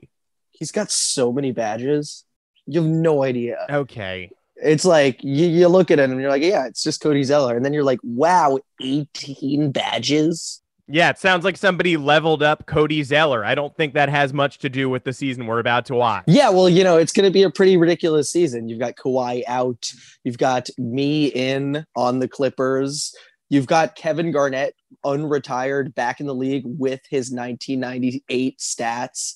He's 0.57 0.71
got 0.71 0.91
so 0.91 1.31
many 1.31 1.51
badges. 1.51 2.23
You 2.65 2.81
have 2.81 2.89
no 2.89 3.23
idea. 3.23 3.65
Okay. 3.69 4.31
It's 4.55 4.85
like 4.85 5.23
you, 5.23 5.47
you 5.47 5.67
look 5.67 5.91
at 5.91 5.99
him 5.99 6.11
and 6.11 6.21
you're 6.21 6.29
like, 6.29 6.41
yeah, 6.41 6.65
it's 6.65 6.81
just 6.81 7.01
Cody 7.01 7.23
Zeller. 7.23 7.55
And 7.55 7.65
then 7.65 7.73
you're 7.73 7.83
like, 7.83 7.99
wow, 8.03 8.57
18 8.81 9.71
badges. 9.71 10.61
Yeah, 10.87 11.09
it 11.09 11.17
sounds 11.17 11.43
like 11.43 11.57
somebody 11.57 11.97
leveled 11.97 12.43
up 12.43 12.67
Cody 12.67 13.01
Zeller. 13.01 13.43
I 13.43 13.55
don't 13.55 13.75
think 13.75 13.95
that 13.95 14.07
has 14.07 14.33
much 14.33 14.59
to 14.59 14.69
do 14.69 14.87
with 14.87 15.03
the 15.03 15.13
season 15.13 15.47
we're 15.47 15.59
about 15.59 15.85
to 15.87 15.95
watch. 15.95 16.25
Yeah, 16.27 16.49
well, 16.49 16.69
you 16.69 16.83
know, 16.83 16.97
it's 16.97 17.11
going 17.11 17.25
to 17.25 17.31
be 17.31 17.41
a 17.41 17.49
pretty 17.49 17.75
ridiculous 17.75 18.31
season. 18.31 18.69
You've 18.69 18.79
got 18.79 18.95
Kawhi 18.95 19.41
out, 19.47 19.91
you've 20.23 20.37
got 20.37 20.69
me 20.77 21.27
in 21.27 21.85
on 21.95 22.19
the 22.19 22.27
Clippers, 22.27 23.15
you've 23.49 23.65
got 23.65 23.95
Kevin 23.95 24.31
Garnett 24.31 24.75
unretired 25.03 25.95
back 25.95 26.19
in 26.19 26.27
the 26.27 26.35
league 26.35 26.63
with 26.65 27.01
his 27.09 27.31
1998 27.31 28.59
stats 28.59 29.33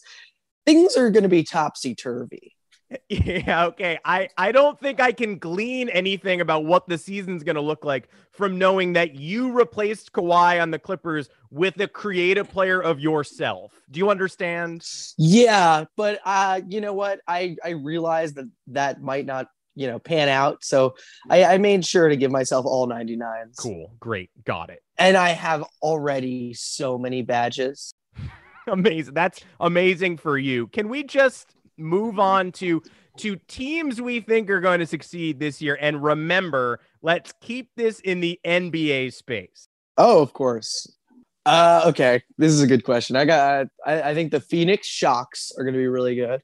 things 0.70 0.96
are 0.96 1.10
going 1.10 1.24
to 1.24 1.30
be 1.30 1.44
topsy 1.44 1.96
turvy. 1.96 2.56
Yeah, 3.08 3.66
okay. 3.66 4.00
I, 4.04 4.30
I 4.36 4.52
don't 4.52 4.80
think 4.80 5.00
I 5.00 5.12
can 5.12 5.38
glean 5.38 5.90
anything 5.90 6.42
about 6.42 6.66
what 6.66 6.88
the 6.88 6.98
season's 6.98 7.44
going 7.44 7.56
to 7.56 7.62
look 7.62 7.86
like 7.86 8.10
from 8.32 8.58
knowing 8.58 8.94
that 8.94 9.14
you 9.14 9.52
replaced 9.52 10.12
Kawhi 10.12 10.60
on 10.60 10.72
the 10.72 10.80
Clippers 10.80 11.30
with 11.52 11.80
a 11.80 11.88
creative 11.88 12.50
player 12.50 12.82
of 12.82 13.00
yourself. 13.00 13.74
Do 13.92 14.00
you 14.00 14.10
understand? 14.10 14.88
Yeah, 15.20 15.86
but 15.98 16.20
uh, 16.26 16.62
you 16.68 16.82
know 16.82 16.94
what? 16.94 17.20
I 17.28 17.58
I 17.64 17.70
realized 17.72 18.38
that 18.38 18.50
that 18.68 19.04
might 19.04 19.28
not 19.28 19.50
you 19.76 19.86
know 19.86 20.00
pan 20.00 20.28
out, 20.28 20.64
so 20.64 20.96
I, 21.30 21.44
I 21.44 21.58
made 21.60 21.86
sure 21.86 22.10
to 22.10 22.18
give 22.18 22.32
myself 22.32 22.66
all 22.66 22.88
99s. 22.88 23.56
Cool, 23.56 23.94
great, 24.00 24.32
got 24.46 24.72
it. 24.72 24.82
And 24.98 25.16
I 25.16 25.30
have 25.30 25.64
already 25.84 26.56
so 26.56 26.98
many 26.98 27.22
badges. 27.22 27.94
amazing. 28.72 29.14
That's 29.14 29.42
amazing 29.60 30.18
for 30.18 30.38
you. 30.38 30.68
Can 30.68 30.90
we 30.90 31.04
just 31.04 31.56
move 31.78 32.20
on 32.20 32.52
to 32.52 32.82
to 33.20 33.36
teams 33.48 34.02
we 34.02 34.22
think 34.22 34.50
are 34.50 34.62
going 34.62 34.80
to 34.80 34.86
succeed 34.86 35.40
this 35.40 35.62
year. 35.62 35.78
And 35.80 36.02
remember, 36.02 36.80
let's 37.02 37.34
keep 37.42 37.70
this 37.76 38.00
in 38.00 38.22
the 38.22 38.40
NBA 38.46 39.14
space. 39.14 39.68
Oh, 39.98 40.22
of 40.22 40.32
course. 40.32 40.88
Uh, 41.46 41.84
okay, 41.88 42.22
this 42.38 42.52
is 42.52 42.62
a 42.62 42.68
good 42.68 42.84
question. 42.84 43.16
I 43.16 43.26
got. 43.26 43.68
I, 43.86 44.02
I 44.02 44.14
think 44.14 44.32
the 44.32 44.40
Phoenix 44.40 44.88
Shocks 44.88 45.52
are 45.58 45.64
going 45.64 45.74
to 45.74 45.80
be 45.80 45.88
really 45.88 46.16
good. 46.16 46.42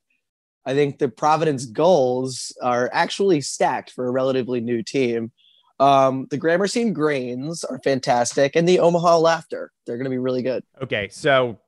I 0.66 0.74
think 0.74 0.98
the 0.98 1.10
Providence 1.10 1.66
Gulls 1.66 2.56
are 2.62 2.90
actually 2.92 3.42
stacked 3.42 3.92
for 3.92 4.08
a 4.08 4.12
relatively 4.12 4.62
new 4.62 4.82
team. 4.82 5.32
Um, 5.80 6.28
the 6.32 6.38
Gramercy 6.38 6.90
Grains 6.90 7.64
are 7.64 7.80
fantastic, 7.84 8.56
and 8.56 8.68
the 8.68 8.80
Omaha 8.80 9.20
Laughter 9.20 9.72
they're 9.86 9.98
going 9.98 10.06
to 10.06 10.10
be 10.10 10.18
really 10.18 10.42
good. 10.42 10.64
Okay, 10.82 11.10
so 11.10 11.60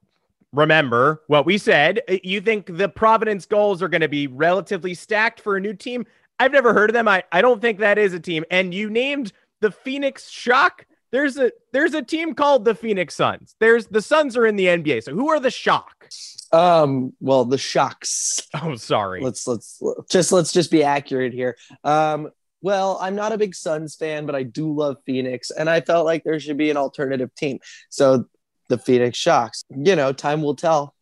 remember 0.54 1.24
what 1.28 1.46
we 1.46 1.58
said. 1.58 2.02
You 2.24 2.42
think 2.42 2.78
the 2.78 2.90
Providence 2.90 3.46
goals 3.46 3.82
are 3.82 3.88
going 3.88 4.02
to 4.02 4.08
be 4.08 4.28
relatively 4.28 4.94
stacked 4.94 5.42
for 5.42 5.58
a 5.58 5.62
new 5.62 5.74
team? 5.74 6.06
I've 6.40 6.52
never 6.52 6.74
heard 6.74 6.90
of 6.90 6.94
them. 6.94 7.08
I, 7.08 7.24
I 7.32 7.42
don't 7.42 7.62
think 7.62 7.80
that 7.80 7.98
is 7.98 8.14
a 8.14 8.20
team. 8.20 8.46
And 8.52 8.74
you 8.74 8.90
named 8.90 9.34
the 9.62 9.72
Phoenix 9.72 10.30
Shock. 10.30 10.86
There's 11.12 11.38
a 11.38 11.52
there's 11.72 11.94
a 11.94 12.02
team 12.02 12.34
called 12.34 12.66
the 12.66 12.76
Phoenix 12.76 13.16
Suns. 13.16 13.56
There's 13.60 13.88
the 13.88 14.02
Suns 14.02 14.36
are 14.36 14.46
in 14.46 14.56
the 14.56 14.66
NBA. 14.66 15.04
So 15.04 15.14
who 15.14 15.30
are 15.30 15.40
the 15.40 15.52
Shock? 15.52 16.10
Um, 16.52 17.14
well, 17.20 17.46
the 17.46 17.58
Shocks. 17.58 18.42
Oh, 18.60 18.76
sorry. 18.76 19.22
Let's 19.22 19.46
let's 19.48 19.82
just 20.10 20.32
let's 20.32 20.52
just 20.52 20.72
be 20.72 20.84
accurate 20.84 21.34
here. 21.34 21.58
Um, 21.84 22.32
well, 22.62 22.98
I'm 23.00 23.16
not 23.16 23.32
a 23.32 23.38
big 23.38 23.54
Suns 23.54 23.96
fan, 23.96 24.26
but 24.26 24.36
I 24.36 24.44
do 24.44 24.74
love 24.74 24.98
Phoenix, 25.06 25.52
and 25.52 25.70
I 25.70 25.82
felt 25.82 26.06
like 26.06 26.24
there 26.24 26.40
should 26.40 26.58
be 26.58 26.72
an 26.72 26.78
alternative 26.78 27.34
team. 27.36 27.60
So 27.90 28.26
the 28.70 28.78
Phoenix 28.78 29.18
Shocks. 29.18 29.64
You 29.70 29.96
know, 29.96 30.14
time 30.14 30.42
will 30.42 30.56
tell. 30.56 30.94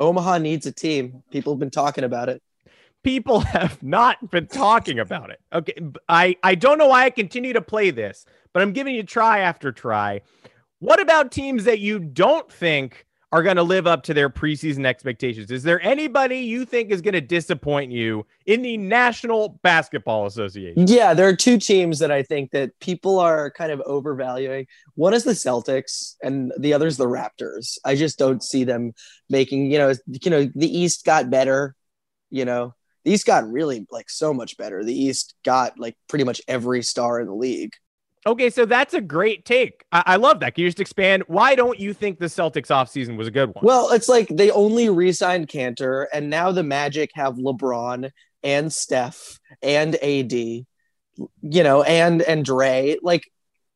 Omaha 0.00 0.38
needs 0.38 0.66
a 0.66 0.72
team. 0.72 1.22
People 1.30 1.54
have 1.54 1.60
been 1.60 1.70
talking 1.70 2.04
about 2.04 2.28
it. 2.28 2.42
People 3.02 3.40
have 3.40 3.82
not 3.82 4.30
been 4.30 4.46
talking 4.46 4.98
about 4.98 5.30
it. 5.30 5.40
Okay, 5.52 5.74
I 6.08 6.36
I 6.42 6.54
don't 6.54 6.78
know 6.78 6.88
why 6.88 7.04
I 7.04 7.10
continue 7.10 7.52
to 7.52 7.62
play 7.62 7.90
this, 7.90 8.24
but 8.52 8.62
I'm 8.62 8.72
giving 8.72 8.94
you 8.94 9.02
try 9.02 9.40
after 9.40 9.72
try. 9.72 10.22
What 10.78 11.00
about 11.00 11.32
teams 11.32 11.64
that 11.64 11.78
you 11.78 11.98
don't 11.98 12.50
think 12.50 13.06
are 13.34 13.42
going 13.42 13.56
to 13.56 13.64
live 13.64 13.88
up 13.88 14.04
to 14.04 14.14
their 14.14 14.30
preseason 14.30 14.86
expectations? 14.86 15.50
Is 15.50 15.64
there 15.64 15.80
anybody 15.82 16.38
you 16.38 16.64
think 16.64 16.92
is 16.92 17.02
going 17.02 17.14
to 17.14 17.20
disappoint 17.20 17.90
you 17.90 18.24
in 18.46 18.62
the 18.62 18.76
National 18.76 19.58
Basketball 19.64 20.26
Association? 20.26 20.86
Yeah, 20.86 21.14
there 21.14 21.26
are 21.26 21.34
two 21.34 21.58
teams 21.58 21.98
that 21.98 22.12
I 22.12 22.22
think 22.22 22.52
that 22.52 22.78
people 22.78 23.18
are 23.18 23.50
kind 23.50 23.72
of 23.72 23.82
overvaluing. 23.86 24.68
One 24.94 25.14
is 25.14 25.24
the 25.24 25.32
Celtics 25.32 26.14
and 26.22 26.52
the 26.60 26.74
other 26.74 26.86
is 26.86 26.96
the 26.96 27.08
Raptors. 27.08 27.76
I 27.84 27.96
just 27.96 28.20
don't 28.20 28.40
see 28.40 28.62
them 28.62 28.92
making, 29.28 29.68
you 29.68 29.78
know, 29.78 29.92
you 30.06 30.30
know, 30.30 30.48
the 30.54 30.78
East 30.78 31.04
got 31.04 31.28
better, 31.28 31.74
you 32.30 32.44
know. 32.44 32.76
The 33.04 33.10
East 33.10 33.26
got 33.26 33.50
really 33.50 33.84
like 33.90 34.10
so 34.10 34.32
much 34.32 34.56
better. 34.56 34.84
The 34.84 34.94
East 34.94 35.34
got 35.44 35.76
like 35.76 35.96
pretty 36.08 36.24
much 36.24 36.40
every 36.46 36.84
star 36.84 37.20
in 37.20 37.26
the 37.26 37.34
league. 37.34 37.72
Okay, 38.26 38.48
so 38.48 38.64
that's 38.64 38.94
a 38.94 39.00
great 39.00 39.44
take. 39.44 39.84
I, 39.92 40.02
I, 40.06 40.16
love 40.16 40.40
that. 40.40 40.54
Can 40.54 40.62
you 40.62 40.68
just 40.68 40.80
expand? 40.80 41.24
Why 41.26 41.54
don't 41.54 41.78
you 41.78 41.92
think 41.92 42.18
the 42.18 42.26
Celtics 42.26 42.68
offseason 42.68 43.18
was 43.18 43.28
a 43.28 43.30
good 43.30 43.54
one? 43.54 43.64
Well, 43.64 43.92
it's 43.92 44.08
like 44.08 44.28
they 44.28 44.50
only 44.50 44.88
re 44.88 45.12
signed 45.12 45.48
Kanter, 45.48 46.06
and 46.12 46.30
now 46.30 46.50
the 46.50 46.62
Magic 46.62 47.10
have 47.14 47.34
LeBron 47.34 48.10
and 48.42 48.72
Steph 48.72 49.38
and 49.62 49.94
AD, 49.96 50.32
you 50.32 50.66
know, 51.42 51.82
and 51.82 52.22
and 52.22 52.44
Dre. 52.44 52.96
Like 53.02 53.30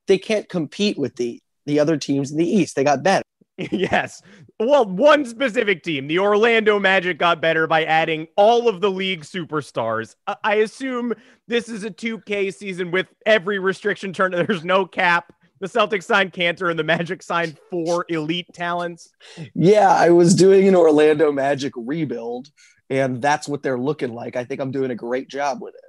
they 0.07 0.17
can't 0.17 0.49
compete 0.49 0.99
with 0.99 1.17
the 1.17 1.41
the 1.67 1.81
other 1.81 1.99
teams 1.99 2.31
in 2.31 2.39
the 2.39 2.49
East. 2.49 2.75
They 2.75 2.85
got 2.85 3.03
better. 3.03 3.25
yes. 3.59 4.23
Well, 4.61 4.87
one 4.87 5.25
specific 5.25 5.85
team, 5.85 6.09
the 6.09 6.19
Orlando 6.19 6.81
Magic, 6.81 7.17
got 7.17 7.41
better 7.41 7.69
by 7.69 7.85
adding 7.85 8.27
all 8.35 8.69
of 8.69 8.81
the 8.81 8.91
league 8.91 9.21
superstars. 9.21 10.17
I 10.43 10.57
assume 10.57 11.15
this 11.47 11.69
is 11.69 11.85
a 11.85 11.91
2K 11.91 12.53
season 12.53 12.91
with 12.91 13.07
every 13.25 13.61
restriction 13.61 14.13
turned. 14.13 14.35
There's 14.49 14.65
no 14.65 14.85
cap. 14.85 15.33
The 15.61 15.69
Celtics 15.69 16.05
signed 16.05 16.33
Kanter 16.33 16.71
and 16.71 16.79
the 16.79 16.85
Magic 16.85 17.23
signed 17.23 17.57
four 17.71 18.05
elite 18.09 18.47
talents. 18.53 19.11
Yeah, 19.55 19.91
I 19.91 20.11
was 20.11 20.35
doing 20.35 20.67
an 20.67 20.75
Orlando 20.75 21.31
Magic 21.31 21.73
rebuild, 21.77 22.51
and 22.91 23.23
that's 23.23 23.49
what 23.49 23.63
they're 23.63 23.79
looking 23.79 24.13
like. 24.13 24.35
I 24.35 24.45
think 24.45 24.61
I'm 24.61 24.73
doing 24.73 24.91
a 24.91 24.97
great 24.97 25.29
job 25.29 25.63
with 25.63 25.75
it. 25.77 25.88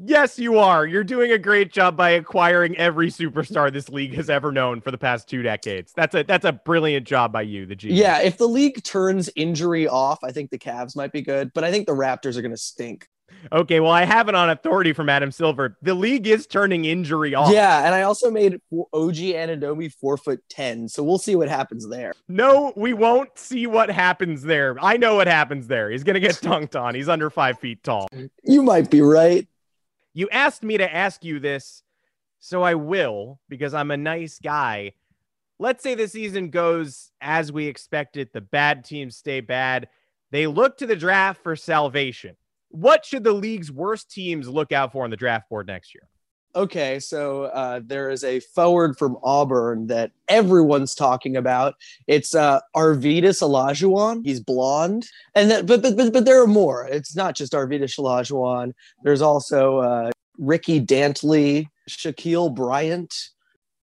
Yes, 0.00 0.38
you 0.38 0.58
are. 0.58 0.86
You're 0.86 1.02
doing 1.02 1.32
a 1.32 1.38
great 1.38 1.72
job 1.72 1.96
by 1.96 2.10
acquiring 2.10 2.76
every 2.76 3.10
superstar 3.10 3.72
this 3.72 3.88
league 3.88 4.14
has 4.14 4.30
ever 4.30 4.52
known 4.52 4.80
for 4.80 4.92
the 4.92 4.98
past 4.98 5.28
two 5.28 5.42
decades. 5.42 5.92
That's 5.94 6.14
a 6.14 6.22
that's 6.22 6.44
a 6.44 6.52
brilliant 6.52 7.06
job 7.06 7.32
by 7.32 7.42
you, 7.42 7.66
the 7.66 7.74
G. 7.74 7.90
Yeah, 7.92 8.20
if 8.20 8.38
the 8.38 8.46
league 8.46 8.82
turns 8.84 9.28
injury 9.34 9.88
off, 9.88 10.22
I 10.22 10.30
think 10.30 10.50
the 10.50 10.58
Cavs 10.58 10.94
might 10.94 11.10
be 11.10 11.22
good, 11.22 11.52
but 11.52 11.64
I 11.64 11.72
think 11.72 11.86
the 11.86 11.94
Raptors 11.94 12.36
are 12.36 12.42
going 12.42 12.52
to 12.52 12.56
stink. 12.56 13.08
Okay, 13.52 13.80
well, 13.80 13.90
I 13.90 14.04
have 14.04 14.28
it 14.28 14.34
on 14.34 14.50
authority 14.50 14.92
from 14.92 15.08
Adam 15.08 15.30
Silver. 15.30 15.76
The 15.82 15.94
league 15.94 16.26
is 16.26 16.46
turning 16.46 16.84
injury 16.84 17.34
off. 17.34 17.52
Yeah, 17.52 17.84
and 17.84 17.94
I 17.94 18.02
also 18.02 18.30
made 18.30 18.54
OG 18.72 19.16
Anunoby 19.16 19.92
four 19.92 20.16
foot 20.16 20.42
ten, 20.48 20.88
so 20.88 21.02
we'll 21.02 21.18
see 21.18 21.34
what 21.36 21.48
happens 21.48 21.88
there. 21.88 22.14
No, 22.28 22.72
we 22.76 22.94
won't 22.94 23.36
see 23.36 23.66
what 23.66 23.90
happens 23.90 24.42
there. 24.42 24.76
I 24.80 24.96
know 24.96 25.16
what 25.16 25.26
happens 25.26 25.66
there. 25.66 25.90
He's 25.90 26.04
gonna 26.04 26.20
get 26.20 26.36
dunked 26.36 26.80
on. 26.80 26.94
He's 26.94 27.08
under 27.08 27.30
five 27.30 27.58
feet 27.58 27.82
tall. 27.82 28.08
You 28.44 28.62
might 28.62 28.90
be 28.90 29.02
right. 29.02 29.46
You 30.18 30.28
asked 30.30 30.64
me 30.64 30.76
to 30.78 30.92
ask 30.92 31.24
you 31.24 31.38
this, 31.38 31.84
so 32.40 32.64
I 32.64 32.74
will 32.74 33.38
because 33.48 33.72
I'm 33.72 33.92
a 33.92 33.96
nice 33.96 34.40
guy. 34.40 34.94
Let's 35.60 35.80
say 35.80 35.94
the 35.94 36.08
season 36.08 36.50
goes 36.50 37.12
as 37.20 37.52
we 37.52 37.68
expected. 37.68 38.30
The 38.32 38.40
bad 38.40 38.84
teams 38.84 39.16
stay 39.16 39.40
bad. 39.40 39.86
They 40.32 40.48
look 40.48 40.76
to 40.78 40.88
the 40.88 40.96
draft 40.96 41.44
for 41.44 41.54
salvation. 41.54 42.36
What 42.70 43.04
should 43.04 43.22
the 43.22 43.32
league's 43.32 43.70
worst 43.70 44.10
teams 44.10 44.48
look 44.48 44.72
out 44.72 44.90
for 44.90 45.04
on 45.04 45.10
the 45.10 45.16
draft 45.16 45.48
board 45.48 45.68
next 45.68 45.94
year? 45.94 46.08
Okay, 46.56 46.98
so 46.98 47.44
uh, 47.44 47.80
there 47.84 48.10
is 48.10 48.24
a 48.24 48.40
forward 48.40 48.98
from 48.98 49.18
Auburn 49.22 49.86
that 49.88 50.12
everyone's 50.28 50.94
talking 50.94 51.36
about. 51.36 51.74
It's 52.06 52.34
uh, 52.34 52.60
Arvydas 52.74 53.42
Olajuwon. 53.42 54.24
He's 54.24 54.40
blonde, 54.40 55.06
and 55.34 55.50
that, 55.50 55.66
but, 55.66 55.82
but 55.82 55.96
but 55.96 56.12
but 56.12 56.24
there 56.24 56.42
are 56.42 56.46
more. 56.46 56.86
It's 56.86 57.14
not 57.14 57.36
just 57.36 57.52
Arvydas 57.52 57.98
Olajuwon. 57.98 58.72
There's 59.02 59.20
also 59.20 59.78
uh, 59.78 60.10
Ricky 60.38 60.80
Dantley, 60.80 61.68
Shaquille 61.88 62.54
Bryant, 62.54 63.14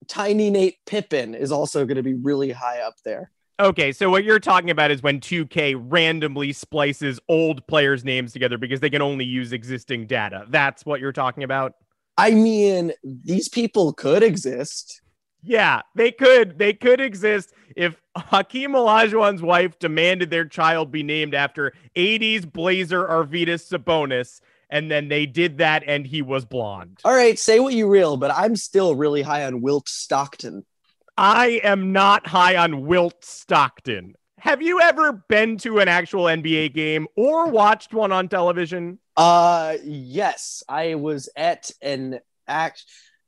Tiny 0.08 0.49
Nate 0.49 0.78
Pippen 0.86 1.34
is 1.34 1.52
also 1.52 1.86
going 1.86 1.97
to 1.97 2.04
be 2.04 2.13
really 2.13 2.52
high 2.52 2.80
up 2.80 2.95
there. 3.04 3.32
Okay, 3.60 3.91
so 3.91 4.10
what 4.10 4.23
you're 4.23 4.39
talking 4.39 4.71
about 4.71 4.89
is 4.89 5.04
when 5.04 5.19
2K 5.19 5.82
randomly 5.88 6.52
splices 6.52 7.19
old 7.30 7.65
players' 7.67 8.04
names 8.04 8.34
together 8.34 8.58
because 8.58 8.80
they 8.80 8.89
can 8.89 9.02
only 9.02 9.26
use 9.26 9.54
existing 9.54 10.08
data. 10.08 10.45
That's 10.49 10.86
what 10.86 10.99
you're 10.99 11.12
talking 11.12 11.43
about. 11.43 11.76
I 12.17 12.32
mean, 12.32 12.93
these 13.04 13.49
people 13.49 13.93
could 13.93 14.23
exist. 14.23 15.02
Yeah, 15.41 15.82
they 15.95 16.12
could. 16.12 16.58
They 16.58 16.73
could 16.73 17.02
exist 17.02 17.54
if 17.76 17.99
Hakeem 18.15 18.71
Olajuwon's 18.71 19.41
wife 19.41 19.78
demanded 19.80 20.30
their 20.30 20.45
child 20.45 20.91
be 20.91 21.04
named 21.04 21.36
after 21.36 21.73
80s 21.95 22.49
Blazer 22.52 23.06
Arvydas 23.06 23.67
Sabonis, 23.69 24.39
and 24.69 24.89
then 24.89 25.10
they 25.10 25.26
did 25.26 25.58
that, 25.58 25.84
and 25.86 26.08
he 26.08 26.21
was 26.21 26.45
blonde. 26.45 26.99
All 27.04 27.13
right, 27.13 27.38
say 27.38 27.60
what 27.60 27.73
you 27.73 27.88
will, 27.88 28.15
but 28.15 28.32
I'm 28.32 28.56
still 28.56 28.95
really 28.95 29.21
high 29.21 29.45
on 29.45 29.62
Wilt 29.62 29.89
Stockton. 29.89 30.65
I 31.17 31.62
am 31.63 31.91
not 31.91 32.26
high 32.26 32.56
on 32.56 32.86
Wilt 32.86 33.23
Stockton. 33.26 34.15
Have 34.39 34.62
you 34.62 34.82
ever 34.82 35.13
been 35.13 35.58
to 35.60 35.80
an 35.80 35.88
actual 35.88 36.23
NBA 36.23 36.73
game 36.73 37.08
or 37.15 37.47
watched 37.49 37.93
one 37.93 38.12
on 38.12 38.28
television? 38.28 38.99
Uh 39.15 39.78
yes, 39.84 40.63
I 40.67 40.95
was 40.95 41.30
at 41.36 41.71
an 41.82 42.19
act 42.47 42.84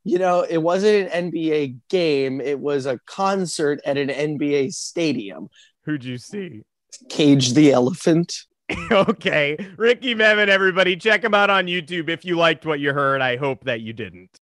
you 0.06 0.20
know, 0.20 0.42
it 0.48 0.58
wasn't 0.58 1.12
an 1.12 1.32
NBA 1.32 1.78
game, 1.88 2.40
it 2.40 2.60
was 2.60 2.86
a 2.86 3.00
concert 3.06 3.80
at 3.84 3.98
an 3.98 4.08
NBA 4.08 4.72
stadium. 4.72 5.48
Who'd 5.82 6.04
you 6.04 6.16
see? 6.16 6.62
Cage 7.08 7.54
the 7.54 7.72
Elephant. 7.72 8.32
okay. 8.92 9.56
Ricky 9.76 10.14
Memen, 10.14 10.48
everybody, 10.48 10.94
check 10.94 11.24
him 11.24 11.34
out 11.34 11.50
on 11.50 11.66
YouTube 11.66 12.08
if 12.08 12.24
you 12.24 12.36
liked 12.36 12.64
what 12.64 12.78
you 12.78 12.92
heard. 12.92 13.20
I 13.20 13.36
hope 13.36 13.64
that 13.64 13.80
you 13.80 13.92
didn't. 13.92 14.38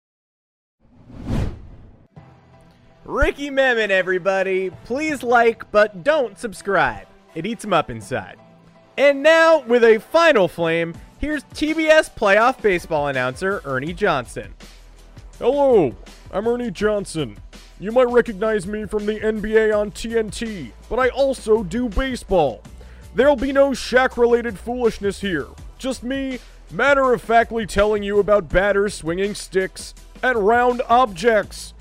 Ricky 3.05 3.49
Memen, 3.49 3.89
everybody. 3.89 4.69
Please 4.83 5.23
like, 5.23 5.71
but 5.71 6.03
don't 6.03 6.37
subscribe. 6.37 7.07
It 7.35 7.45
eats 7.45 7.63
him 7.63 7.71
up 7.71 7.89
inside. 7.89 8.37
And 8.97 9.23
now, 9.23 9.61
with 9.61 9.85
a 9.85 9.99
final 9.99 10.49
flame, 10.49 10.93
here's 11.23 11.45
TBS 11.45 12.13
playoff 12.13 12.61
baseball 12.61 13.07
announcer 13.07 13.61
Ernie 13.63 13.93
Johnson. 13.93 14.53
Hello, 15.39 15.95
I'm 16.33 16.45
Ernie 16.45 16.69
Johnson. 16.69 17.37
You 17.79 17.93
might 17.93 18.09
recognize 18.09 18.67
me 18.67 18.83
from 18.83 19.05
the 19.05 19.21
NBA 19.21 19.73
on 19.73 19.91
TNT, 19.91 20.73
but 20.89 20.99
I 20.99 21.07
also 21.07 21.63
do 21.63 21.87
baseball. 21.87 22.61
There'll 23.15 23.37
be 23.37 23.53
no 23.53 23.69
Shaq 23.69 24.17
related 24.17 24.59
foolishness 24.59 25.21
here. 25.21 25.47
Just 25.77 26.03
me, 26.03 26.39
matter 26.69 27.13
of 27.13 27.21
factly 27.21 27.65
telling 27.65 28.03
you 28.03 28.19
about 28.19 28.49
batters 28.49 28.93
swinging 28.93 29.33
sticks 29.33 29.93
at 30.21 30.35
round 30.35 30.81
objects. 30.89 31.73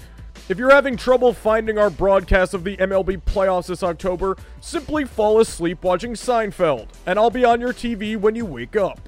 If 0.48 0.56
you're 0.56 0.70
having 0.70 0.96
trouble 0.96 1.32
finding 1.32 1.78
our 1.78 1.90
broadcast 1.90 2.54
of 2.54 2.62
the 2.62 2.76
MLB 2.76 3.22
playoffs 3.22 3.66
this 3.66 3.82
October, 3.82 4.36
simply 4.60 5.04
fall 5.04 5.40
asleep 5.40 5.82
watching 5.82 6.14
Seinfeld, 6.14 6.86
and 7.06 7.18
I'll 7.18 7.30
be 7.30 7.44
on 7.44 7.60
your 7.60 7.72
TV 7.72 8.16
when 8.16 8.36
you 8.36 8.44
wake 8.46 8.76
up. 8.76 9.00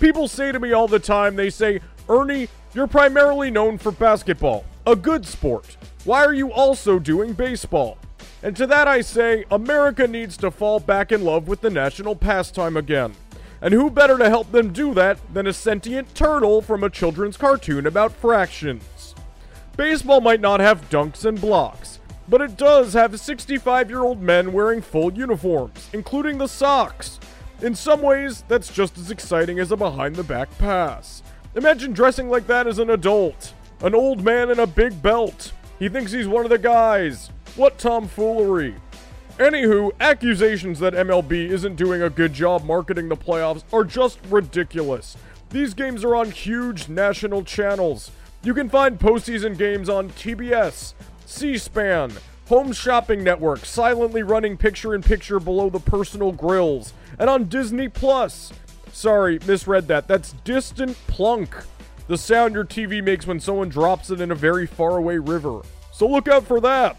People 0.00 0.28
say 0.28 0.50
to 0.50 0.58
me 0.58 0.72
all 0.72 0.88
the 0.88 0.98
time, 0.98 1.36
they 1.36 1.50
say, 1.50 1.80
Ernie, 2.08 2.48
you're 2.72 2.86
primarily 2.86 3.50
known 3.50 3.76
for 3.76 3.92
basketball, 3.92 4.64
a 4.86 4.96
good 4.96 5.26
sport. 5.26 5.76
Why 6.04 6.24
are 6.24 6.32
you 6.32 6.50
also 6.50 6.98
doing 6.98 7.34
baseball? 7.34 7.98
And 8.42 8.56
to 8.56 8.66
that 8.68 8.88
I 8.88 9.02
say, 9.02 9.44
America 9.50 10.08
needs 10.08 10.38
to 10.38 10.50
fall 10.50 10.80
back 10.80 11.12
in 11.12 11.22
love 11.22 11.48
with 11.48 11.60
the 11.60 11.68
national 11.68 12.16
pastime 12.16 12.78
again. 12.78 13.14
And 13.60 13.74
who 13.74 13.90
better 13.90 14.16
to 14.16 14.30
help 14.30 14.50
them 14.52 14.72
do 14.72 14.94
that 14.94 15.18
than 15.34 15.46
a 15.46 15.52
sentient 15.52 16.14
turtle 16.14 16.62
from 16.62 16.82
a 16.82 16.88
children's 16.88 17.36
cartoon 17.36 17.86
about 17.86 18.12
fractions? 18.12 19.14
Baseball 19.76 20.22
might 20.22 20.40
not 20.40 20.60
have 20.60 20.88
dunks 20.88 21.26
and 21.26 21.38
blocks, 21.38 22.00
but 22.26 22.40
it 22.40 22.56
does 22.56 22.94
have 22.94 23.20
65 23.20 23.90
year 23.90 24.00
old 24.00 24.22
men 24.22 24.54
wearing 24.54 24.80
full 24.80 25.12
uniforms, 25.12 25.90
including 25.92 26.38
the 26.38 26.48
socks. 26.48 27.20
In 27.62 27.74
some 27.74 28.00
ways, 28.00 28.42
that's 28.48 28.72
just 28.72 28.96
as 28.96 29.10
exciting 29.10 29.58
as 29.58 29.70
a 29.70 29.76
behind 29.76 30.16
the 30.16 30.24
back 30.24 30.56
pass. 30.56 31.22
Imagine 31.54 31.92
dressing 31.92 32.30
like 32.30 32.46
that 32.46 32.66
as 32.66 32.78
an 32.78 32.88
adult. 32.88 33.52
An 33.82 33.94
old 33.94 34.24
man 34.24 34.50
in 34.50 34.58
a 34.58 34.66
big 34.66 35.02
belt. 35.02 35.52
He 35.78 35.90
thinks 35.90 36.10
he's 36.10 36.26
one 36.26 36.44
of 36.44 36.50
the 36.50 36.58
guys. 36.58 37.28
What 37.56 37.76
tomfoolery. 37.76 38.76
Anywho, 39.36 39.90
accusations 40.00 40.78
that 40.78 40.94
MLB 40.94 41.50
isn't 41.50 41.76
doing 41.76 42.00
a 42.00 42.08
good 42.08 42.32
job 42.32 42.64
marketing 42.64 43.10
the 43.10 43.16
playoffs 43.16 43.64
are 43.74 43.84
just 43.84 44.18
ridiculous. 44.30 45.18
These 45.50 45.74
games 45.74 46.02
are 46.02 46.16
on 46.16 46.30
huge 46.30 46.88
national 46.88 47.44
channels. 47.44 48.10
You 48.42 48.54
can 48.54 48.70
find 48.70 48.98
postseason 48.98 49.58
games 49.58 49.90
on 49.90 50.10
TBS, 50.10 50.94
C 51.26 51.58
SPAN, 51.58 52.12
Home 52.48 52.72
Shopping 52.72 53.22
Network, 53.22 53.66
silently 53.66 54.22
running 54.22 54.56
picture 54.56 54.94
in 54.94 55.02
picture 55.02 55.38
below 55.38 55.68
the 55.68 55.78
personal 55.78 56.32
grills, 56.32 56.94
and 57.20 57.30
on 57.30 57.44
Disney 57.44 57.88
Plus. 57.88 58.52
Sorry, 58.92 59.38
misread 59.46 59.86
that. 59.86 60.08
That's 60.08 60.32
distant 60.42 60.96
plunk. 61.06 61.54
The 62.08 62.18
sound 62.18 62.54
your 62.54 62.64
TV 62.64 63.04
makes 63.04 63.26
when 63.26 63.38
someone 63.38 63.68
drops 63.68 64.10
it 64.10 64.20
in 64.20 64.32
a 64.32 64.34
very 64.34 64.66
faraway 64.66 65.18
river. 65.18 65.60
So 65.92 66.08
look 66.08 66.26
out 66.26 66.44
for 66.44 66.60
that. 66.62 66.96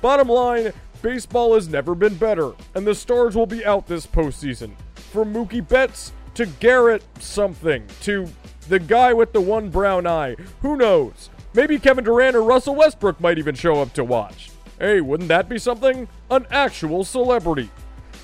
Bottom 0.00 0.28
line, 0.28 0.72
baseball 1.02 1.54
has 1.54 1.68
never 1.68 1.94
been 1.94 2.14
better, 2.14 2.52
and 2.74 2.86
the 2.86 2.94
stars 2.94 3.36
will 3.36 3.46
be 3.46 3.66
out 3.66 3.86
this 3.86 4.06
postseason. 4.06 4.70
From 4.94 5.34
Mookie 5.34 5.66
Betts 5.66 6.12
to 6.34 6.46
Garrett 6.46 7.02
something 7.18 7.84
to 8.02 8.28
the 8.68 8.78
guy 8.78 9.12
with 9.12 9.32
the 9.32 9.40
one 9.40 9.70
brown 9.70 10.06
eye. 10.06 10.36
Who 10.62 10.76
knows? 10.76 11.30
Maybe 11.52 11.78
Kevin 11.78 12.04
Durant 12.04 12.36
or 12.36 12.42
Russell 12.42 12.76
Westbrook 12.76 13.20
might 13.20 13.38
even 13.38 13.56
show 13.56 13.82
up 13.82 13.92
to 13.94 14.04
watch. 14.04 14.50
Hey, 14.78 15.00
wouldn't 15.00 15.28
that 15.30 15.48
be 15.48 15.58
something? 15.58 16.06
An 16.30 16.46
actual 16.50 17.04
celebrity. 17.04 17.70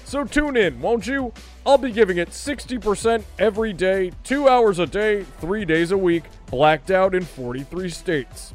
So 0.04 0.24
tune 0.24 0.56
in, 0.56 0.80
won't 0.80 1.06
you? 1.06 1.32
I'll 1.66 1.78
be 1.78 1.90
giving 1.90 2.18
it 2.18 2.28
60% 2.28 3.24
every 3.38 3.72
day, 3.72 4.12
two 4.22 4.48
hours 4.48 4.78
a 4.78 4.86
day, 4.86 5.24
three 5.40 5.64
days 5.64 5.90
a 5.92 5.98
week, 5.98 6.24
blacked 6.46 6.90
out 6.90 7.14
in 7.14 7.24
43 7.24 7.88
states. 7.88 8.54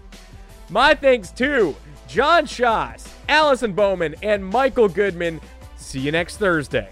My 0.69 0.93
thanks 0.93 1.31
to 1.31 1.75
John 2.07 2.45
Shoss, 2.45 3.13
Allison 3.27 3.73
Bowman, 3.73 4.15
and 4.21 4.45
Michael 4.45 4.87
Goodman. 4.87 5.41
See 5.77 5.99
you 5.99 6.11
next 6.11 6.37
Thursday. 6.37 6.89